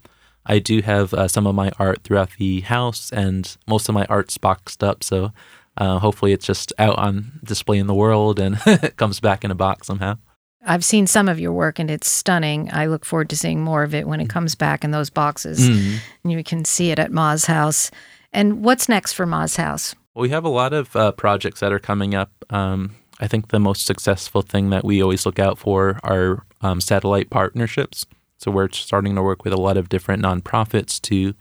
I 0.47 0.61
do 0.61 0.83
have 0.83 1.13
uh, 1.13 1.27
some 1.27 1.49
of 1.49 1.57
my 1.57 1.73
art 1.81 2.05
throughout 2.05 2.31
the 2.39 2.61
house, 2.61 3.11
and 3.11 3.57
most 3.67 3.89
of 3.89 3.95
my 3.97 4.05
art's 4.05 4.39
boxed 4.39 4.85
up. 4.85 5.03
So 5.03 5.33
uh, 5.77 5.99
hopefully, 5.99 6.33
it's 6.33 6.47
just 6.47 6.73
out 6.79 6.97
on 6.97 7.41
display 7.43 7.79
in 7.79 7.89
the 7.89 7.95
world 7.95 8.39
and 8.39 8.57
it 8.67 8.97
comes 8.97 9.19
back 9.19 9.45
in 9.45 9.51
a 9.51 9.57
box 9.57 9.89
somehow. 9.89 10.17
I've 10.65 10.85
seen 10.85 11.09
some 11.09 11.29
of 11.29 11.41
your 11.41 11.53
work 11.53 11.81
and 11.81 11.91
it's 11.91 12.09
stunning. 12.09 12.69
I 12.73 12.87
look 12.87 13.05
forward 13.05 13.31
to 13.31 13.37
seeing 13.37 13.61
more 13.61 13.83
of 13.83 13.93
it 13.93 14.07
when 14.07 14.21
it 14.21 14.29
comes 14.29 14.55
back 14.55 14.85
in 14.85 14.93
those 14.93 15.11
boxes. 15.11 15.69
Mm. 15.69 15.99
And 16.23 16.33
you 16.33 16.45
can 16.45 16.65
see 16.65 16.93
it 16.93 17.01
at 17.01 17.11
Ma's 17.11 17.47
house. 17.47 17.91
And 18.33 18.63
what's 18.63 18.89
next 18.89 19.15
for 19.15 19.27
Ma's 19.27 19.57
house? 19.57 19.97
Well, 20.15 20.23
we 20.23 20.29
have 20.31 20.45
a 20.45 20.49
lot 20.49 20.73
of 20.73 20.95
uh, 20.95 21.13
projects 21.13 21.59
that 21.61 21.73
are 21.73 21.81
coming 21.81 22.15
up. 22.15 22.31
Um, 22.51 22.95
I 23.21 23.27
think 23.27 23.49
the 23.49 23.61
most 23.61 23.85
successful 23.85 24.43
thing 24.43 24.71
that 24.71 24.85
we 24.85 25.03
always 25.03 25.27
look 25.27 25.39
out 25.39 25.59
for 25.59 25.99
are 26.03 26.45
um, 26.61 26.81
satellite 26.81 27.31
partnerships. 27.31 28.07
So 28.39 28.51
we're 28.51 28.71
starting 28.71 29.17
to 29.17 29.23
work 29.23 29.45
with 29.45 29.53
a 29.53 29.61
lot 29.61 29.77
of 29.77 29.89
different 29.89 30.23
nonprofits 30.23 31.01
to 31.03 31.35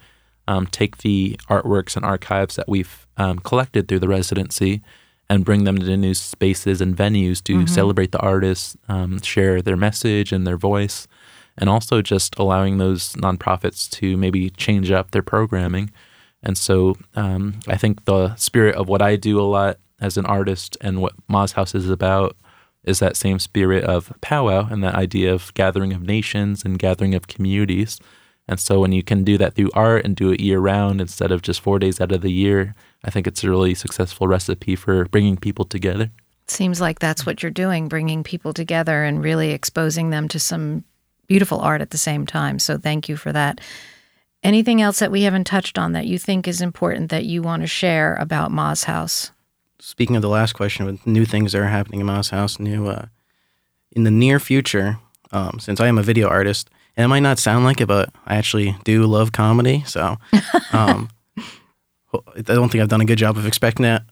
um, 0.47 0.65
take 0.67 0.97
the 0.97 1.39
artworks 1.49 1.95
and 1.95 2.05
archives 2.05 2.55
that 2.55 2.67
we've 2.67 3.05
um, 3.17 3.39
collected 3.39 3.87
through 3.87 3.99
the 3.99 4.07
residency 4.07 4.81
and 5.29 5.45
bring 5.45 5.65
them 5.65 5.77
to 5.77 5.97
new 5.97 6.13
spaces 6.13 6.79
and 6.79 6.95
venues 6.95 7.43
to 7.43 7.67
celebrate 7.67 8.13
the 8.13 8.19
artists, 8.19 8.77
um, 8.87 9.19
share 9.21 9.61
their 9.61 9.75
message 9.75 10.31
and 10.31 10.47
their 10.47 10.55
voice, 10.57 11.05
and 11.57 11.69
also 11.69 12.01
just 12.01 12.39
allowing 12.39 12.77
those 12.77 13.13
nonprofits 13.13 13.89
to 13.89 14.15
maybe 14.15 14.49
change 14.51 14.89
up 14.89 15.11
their 15.11 15.21
programming. 15.21 15.91
And 16.41 16.57
so 16.57 16.95
um, 17.15 17.59
I 17.67 17.75
think 17.75 18.05
the 18.05 18.35
spirit 18.35 18.75
of 18.75 18.87
what 18.87 19.01
I 19.01 19.17
do 19.17 19.39
a 19.39 19.43
lot 19.43 19.79
as 19.99 20.17
an 20.17 20.25
artist 20.25 20.77
and 20.81 21.01
what 21.01 21.13
Ma's 21.27 21.53
House 21.53 21.73
is 21.73 21.89
about 21.89 22.35
is 22.83 22.99
that 22.99 23.17
same 23.17 23.39
spirit 23.39 23.83
of 23.83 24.13
powwow 24.21 24.67
and 24.69 24.83
that 24.83 24.95
idea 24.95 25.33
of 25.33 25.53
gathering 25.53 25.91
of 25.93 26.01
nations 26.01 26.63
and 26.63 26.79
gathering 26.79 27.13
of 27.15 27.27
communities. 27.27 27.99
And 28.47 28.59
so 28.59 28.79
when 28.79 28.93
you 28.93 29.03
can 29.03 29.23
do 29.23 29.37
that 29.37 29.55
through 29.55 29.71
art 29.73 30.05
and 30.05 30.15
do 30.15 30.31
it 30.31 30.39
year 30.39 30.59
round 30.59 31.01
instead 31.01 31.31
of 31.31 31.41
just 31.41 31.59
four 31.59 31.79
days 31.79 31.99
out 31.99 32.13
of 32.13 32.21
the 32.21 32.31
year, 32.31 32.75
I 33.03 33.11
think 33.11 33.27
it's 33.27 33.43
a 33.43 33.49
really 33.49 33.75
successful 33.75 34.27
recipe 34.27 34.75
for 34.75 35.05
bringing 35.05 35.35
people 35.35 35.65
together. 35.65 36.11
Seems 36.47 36.79
like 36.79 36.99
that's 36.99 37.25
what 37.25 37.43
you're 37.43 37.51
doing, 37.51 37.89
bringing 37.89 38.23
people 38.23 38.53
together 38.53 39.03
and 39.03 39.21
really 39.21 39.51
exposing 39.51 40.11
them 40.11 40.29
to 40.29 40.39
some 40.39 40.85
beautiful 41.27 41.59
art 41.59 41.81
at 41.81 41.89
the 41.89 41.97
same 41.97 42.25
time. 42.25 42.57
So 42.57 42.77
thank 42.77 43.09
you 43.09 43.17
for 43.17 43.33
that. 43.33 43.59
Anything 44.43 44.81
else 44.81 44.99
that 44.99 45.11
we 45.11 45.23
haven't 45.23 45.43
touched 45.43 45.77
on 45.77 45.91
that 45.91 46.07
you 46.07 46.17
think 46.17 46.47
is 46.47 46.61
important 46.61 47.11
that 47.11 47.25
you 47.25 47.41
want 47.41 47.63
to 47.63 47.67
share 47.67 48.15
about 48.15 48.51
Ma's 48.51 48.85
house? 48.85 49.31
Speaking 49.79 50.15
of 50.15 50.21
the 50.21 50.29
last 50.29 50.53
question, 50.53 50.85
with 50.85 51.05
new 51.05 51.25
things 51.25 51.51
that 51.51 51.59
are 51.61 51.67
happening 51.67 51.99
in 51.99 52.05
Ma's 52.07 52.29
House, 52.29 52.59
new 52.59 52.87
uh, 52.87 53.05
in 53.91 54.03
the 54.03 54.11
near 54.11 54.39
future, 54.39 54.97
um, 55.31 55.59
since 55.59 55.79
I 55.79 55.87
am 55.87 55.97
a 55.97 56.03
video 56.03 56.27
artist, 56.27 56.69
and 56.95 57.03
it 57.05 57.07
might 57.07 57.19
not 57.19 57.37
sound 57.37 57.63
like 57.63 57.79
it, 57.79 57.85
but 57.87 58.09
I 58.25 58.37
actually 58.37 58.75
do 58.83 59.05
love 59.05 59.31
comedy. 59.31 59.83
So 59.85 60.17
um, 60.73 61.09
I 62.35 62.41
don't 62.41 62.69
think 62.71 62.81
I've 62.81 62.89
done 62.89 63.01
a 63.01 63.05
good 63.05 63.19
job 63.19 63.37
of 63.37 63.45
expecting 63.45 63.83
that. 63.83 64.03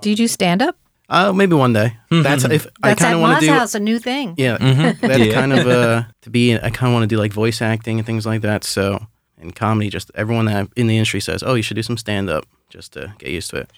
Do 0.00 0.08
you 0.08 0.16
do 0.16 0.26
stand 0.26 0.62
up? 0.62 0.76
Uh, 1.10 1.32
maybe 1.32 1.54
one 1.54 1.72
day. 1.72 1.96
That's 2.10 2.44
if 2.44 2.66
I 2.82 2.94
kind 2.94 3.14
of 3.16 3.20
want 3.20 3.40
to 3.40 3.46
do. 3.46 3.52
house, 3.52 3.74
a 3.74 3.80
new 3.80 3.98
thing. 3.98 4.34
Yeah, 4.38 4.56
Mm-hmm. 4.58 5.06
that's 5.06 5.18
Yeah. 5.18 5.34
kind 5.34 5.52
of 5.52 5.66
uh 5.66 6.04
to 6.22 6.30
be. 6.30 6.54
I 6.54 6.70
kind 6.70 6.88
of 6.88 6.92
want 6.94 7.02
to 7.02 7.08
do 7.14 7.18
like 7.18 7.32
voice 7.32 7.60
acting 7.60 7.98
and 7.98 8.06
things 8.06 8.24
like 8.24 8.40
that. 8.42 8.64
So 8.64 9.06
in 9.36 9.50
comedy, 9.50 9.90
just 9.90 10.10
everyone 10.14 10.46
that 10.46 10.68
in 10.76 10.86
the 10.86 10.96
industry 10.96 11.20
says, 11.20 11.42
"Oh, 11.42 11.54
you 11.54 11.62
should 11.62 11.74
do 11.74 11.82
some 11.82 11.98
stand 11.98 12.30
up 12.30 12.46
just 12.70 12.92
to 12.94 13.12
get 13.18 13.30
used 13.30 13.50
to 13.50 13.56
it." 13.56 13.70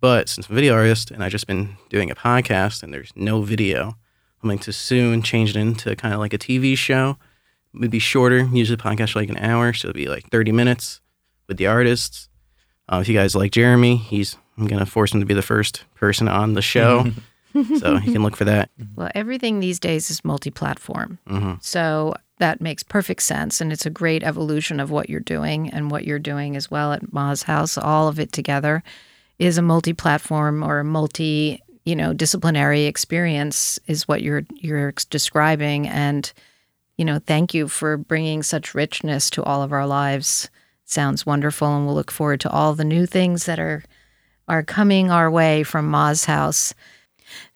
But 0.00 0.28
since 0.28 0.46
I'm 0.48 0.52
a 0.52 0.54
video 0.54 0.74
artist 0.74 1.10
and 1.10 1.22
I've 1.24 1.32
just 1.32 1.46
been 1.46 1.76
doing 1.88 2.10
a 2.10 2.14
podcast 2.14 2.82
and 2.82 2.92
there's 2.94 3.12
no 3.16 3.42
video, 3.42 3.96
I'm 4.42 4.48
going 4.48 4.58
to 4.60 4.72
soon 4.72 5.22
change 5.22 5.50
it 5.50 5.56
into 5.56 5.94
kind 5.96 6.14
of 6.14 6.20
like 6.20 6.32
a 6.32 6.38
TV 6.38 6.76
show. 6.76 7.16
Maybe 7.72 7.98
shorter. 7.98 8.38
Usually, 8.52 8.76
the 8.76 8.82
podcast 8.82 9.12
for 9.12 9.20
like 9.20 9.28
an 9.28 9.38
hour, 9.38 9.72
so 9.72 9.88
it'll 9.88 9.96
be 9.96 10.06
like 10.08 10.28
30 10.30 10.52
minutes 10.52 11.00
with 11.46 11.58
the 11.58 11.66
artists. 11.66 12.28
Uh, 12.88 12.98
if 13.00 13.08
you 13.08 13.14
guys 13.14 13.34
like 13.34 13.52
Jeremy, 13.52 13.96
he's 13.96 14.36
I'm 14.56 14.66
gonna 14.66 14.86
force 14.86 15.12
him 15.12 15.20
to 15.20 15.26
be 15.26 15.34
the 15.34 15.42
first 15.42 15.84
person 15.94 16.28
on 16.28 16.54
the 16.54 16.62
show, 16.62 17.04
so 17.78 17.98
you 17.98 18.12
can 18.12 18.22
look 18.22 18.36
for 18.36 18.46
that. 18.46 18.70
Well, 18.96 19.10
everything 19.14 19.60
these 19.60 19.78
days 19.78 20.10
is 20.10 20.24
multi 20.24 20.50
platform. 20.50 21.18
hmm 21.28 21.54
So 21.60 22.14
that 22.38 22.60
makes 22.60 22.82
perfect 22.82 23.22
sense. 23.22 23.60
And 23.60 23.72
it's 23.72 23.84
a 23.84 23.90
great 23.90 24.22
evolution 24.22 24.80
of 24.80 24.90
what 24.90 25.10
you're 25.10 25.20
doing 25.20 25.68
and 25.70 25.90
what 25.90 26.04
you're 26.04 26.18
doing 26.18 26.56
as 26.56 26.70
well 26.70 26.92
at 26.92 27.12
Ma's 27.12 27.42
house. 27.42 27.76
All 27.76 28.08
of 28.08 28.18
it 28.18 28.32
together 28.32 28.82
is 29.38 29.58
a 29.58 29.62
multi 29.62 29.92
platform 29.92 30.62
or 30.62 30.80
a 30.80 30.84
multi 30.84 31.62
you 31.84 31.96
know 31.96 32.12
disciplinary 32.12 32.84
experience 32.84 33.78
is 33.86 34.06
what 34.06 34.22
you're 34.22 34.44
you're 34.56 34.92
describing. 35.10 35.88
And 35.88 36.30
you 36.96 37.04
know 37.04 37.18
thank 37.18 37.54
you 37.54 37.68
for 37.68 37.96
bringing 37.96 38.42
such 38.42 38.74
richness 38.74 39.30
to 39.30 39.42
all 39.42 39.62
of 39.62 39.72
our 39.72 39.86
lives. 39.86 40.50
Sounds 40.84 41.26
wonderful 41.26 41.68
and 41.68 41.86
we'll 41.86 41.94
look 41.94 42.10
forward 42.10 42.40
to 42.40 42.50
all 42.50 42.74
the 42.74 42.84
new 42.84 43.06
things 43.06 43.44
that 43.46 43.58
are 43.58 43.82
are 44.48 44.62
coming 44.62 45.10
our 45.10 45.30
way 45.30 45.62
from 45.62 45.90
Ma's 45.90 46.24
house. 46.24 46.74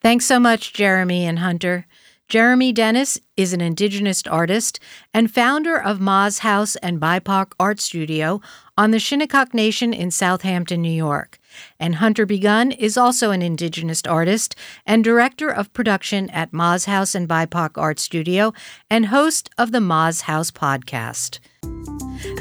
Thanks 0.00 0.26
so 0.26 0.38
much, 0.38 0.72
Jeremy 0.72 1.24
and 1.24 1.38
Hunter. 1.38 1.86
Jeremy 2.28 2.72
Dennis 2.72 3.18
is 3.36 3.52
an 3.52 3.60
Indigenous 3.60 4.22
artist 4.26 4.80
and 5.12 5.30
founder 5.30 5.76
of 5.76 6.00
Ma's 6.00 6.38
House 6.38 6.76
and 6.76 7.00
BIPOC 7.00 7.52
Art 7.60 7.78
Studio 7.78 8.40
on 8.76 8.90
the 8.90 8.98
Shinnecock 8.98 9.52
Nation 9.52 9.92
in 9.92 10.10
Southampton, 10.10 10.80
New 10.80 10.90
York. 10.92 11.38
And 11.78 11.96
Hunter 11.96 12.24
Begun 12.24 12.72
is 12.72 12.96
also 12.96 13.30
an 13.30 13.42
Indigenous 13.42 14.02
artist 14.08 14.54
and 14.86 15.04
director 15.04 15.50
of 15.50 15.72
production 15.72 16.30
at 16.30 16.52
Ma's 16.52 16.86
House 16.86 17.14
and 17.14 17.28
BIPOC 17.28 17.76
Art 17.76 17.98
Studio 17.98 18.52
and 18.90 19.06
host 19.06 19.50
of 19.58 19.72
the 19.72 19.80
Ma's 19.80 20.22
House 20.22 20.50
podcast. 20.50 21.38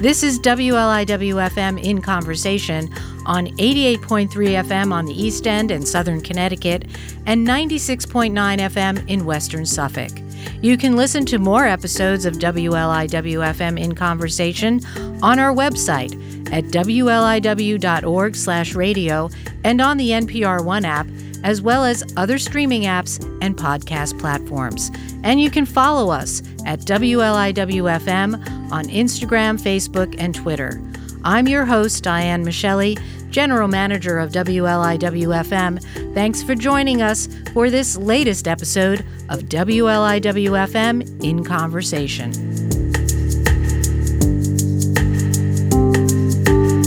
This 0.01 0.23
is 0.23 0.39
WLIWFM 0.39 1.83
in 1.83 2.01
conversation 2.01 2.87
on 3.25 3.47
88.3 3.57 4.29
FM 4.29 4.93
on 4.93 5.05
the 5.05 5.13
East 5.13 5.47
End 5.47 5.71
and 5.71 5.87
Southern 5.87 6.21
Connecticut 6.21 6.85
and 7.25 7.45
96.9 7.47 8.31
FM 8.31 9.07
in 9.09 9.25
Western 9.25 9.65
Suffolk. 9.65 10.11
You 10.61 10.77
can 10.77 10.95
listen 10.95 11.25
to 11.27 11.37
more 11.37 11.65
episodes 11.65 12.25
of 12.25 12.35
WLIWFM 12.35 13.79
in 13.79 13.95
conversation 13.95 14.81
on 15.21 15.39
our 15.39 15.53
website 15.53 16.13
at 16.51 16.65
wliw.org/radio 16.65 19.29
and 19.63 19.81
on 19.81 19.97
the 19.97 20.09
NPR 20.09 20.65
One 20.65 20.85
app 20.85 21.07
as 21.43 21.61
well 21.61 21.85
as 21.85 22.03
other 22.17 22.37
streaming 22.37 22.83
apps 22.83 23.23
and 23.41 23.57
podcast 23.57 24.19
platforms. 24.19 24.91
And 25.23 25.41
you 25.41 25.49
can 25.49 25.65
follow 25.65 26.11
us 26.11 26.43
at 26.65 26.81
WLIWFM 26.81 28.71
on 28.71 28.85
Instagram, 28.85 29.59
Facebook, 29.59 30.15
and 30.19 30.35
Twitter. 30.35 30.79
I'm 31.23 31.47
your 31.47 31.65
host, 31.65 32.03
Diane 32.03 32.45
Masciale, 32.45 33.01
General 33.31 33.67
Manager 33.67 34.19
of 34.19 34.31
WLIWFM. 34.31 36.13
Thanks 36.13 36.43
for 36.43 36.53
joining 36.53 37.01
us 37.01 37.27
for 37.53 37.69
this 37.69 37.97
latest 37.97 38.47
episode 38.47 38.99
of 39.29 39.43
WLIWFM 39.43 41.23
in 41.23 41.43
Conversation. 41.43 42.31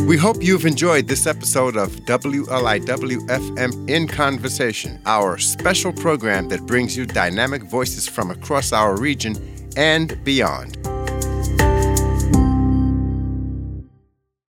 We 0.07 0.19
hope 0.19 0.45
you've 0.45 0.65
enjoyed 0.67 1.09
this 1.09 1.27
episode 1.27 1.77
of 1.77 1.91
WLIWFM 2.05 3.91
In 3.91 4.07
Conversation, 4.07 5.01
our 5.07 5.39
special 5.39 5.93
program 5.93 6.49
that 6.51 6.65
brings 6.67 6.97
you 6.97 7.05
dynamic 7.05 7.65
voices 7.65 8.07
from 8.07 8.31
across 8.31 8.73
our 8.73 8.97
region 8.97 9.35
and 9.77 10.23
beyond. 10.23 10.84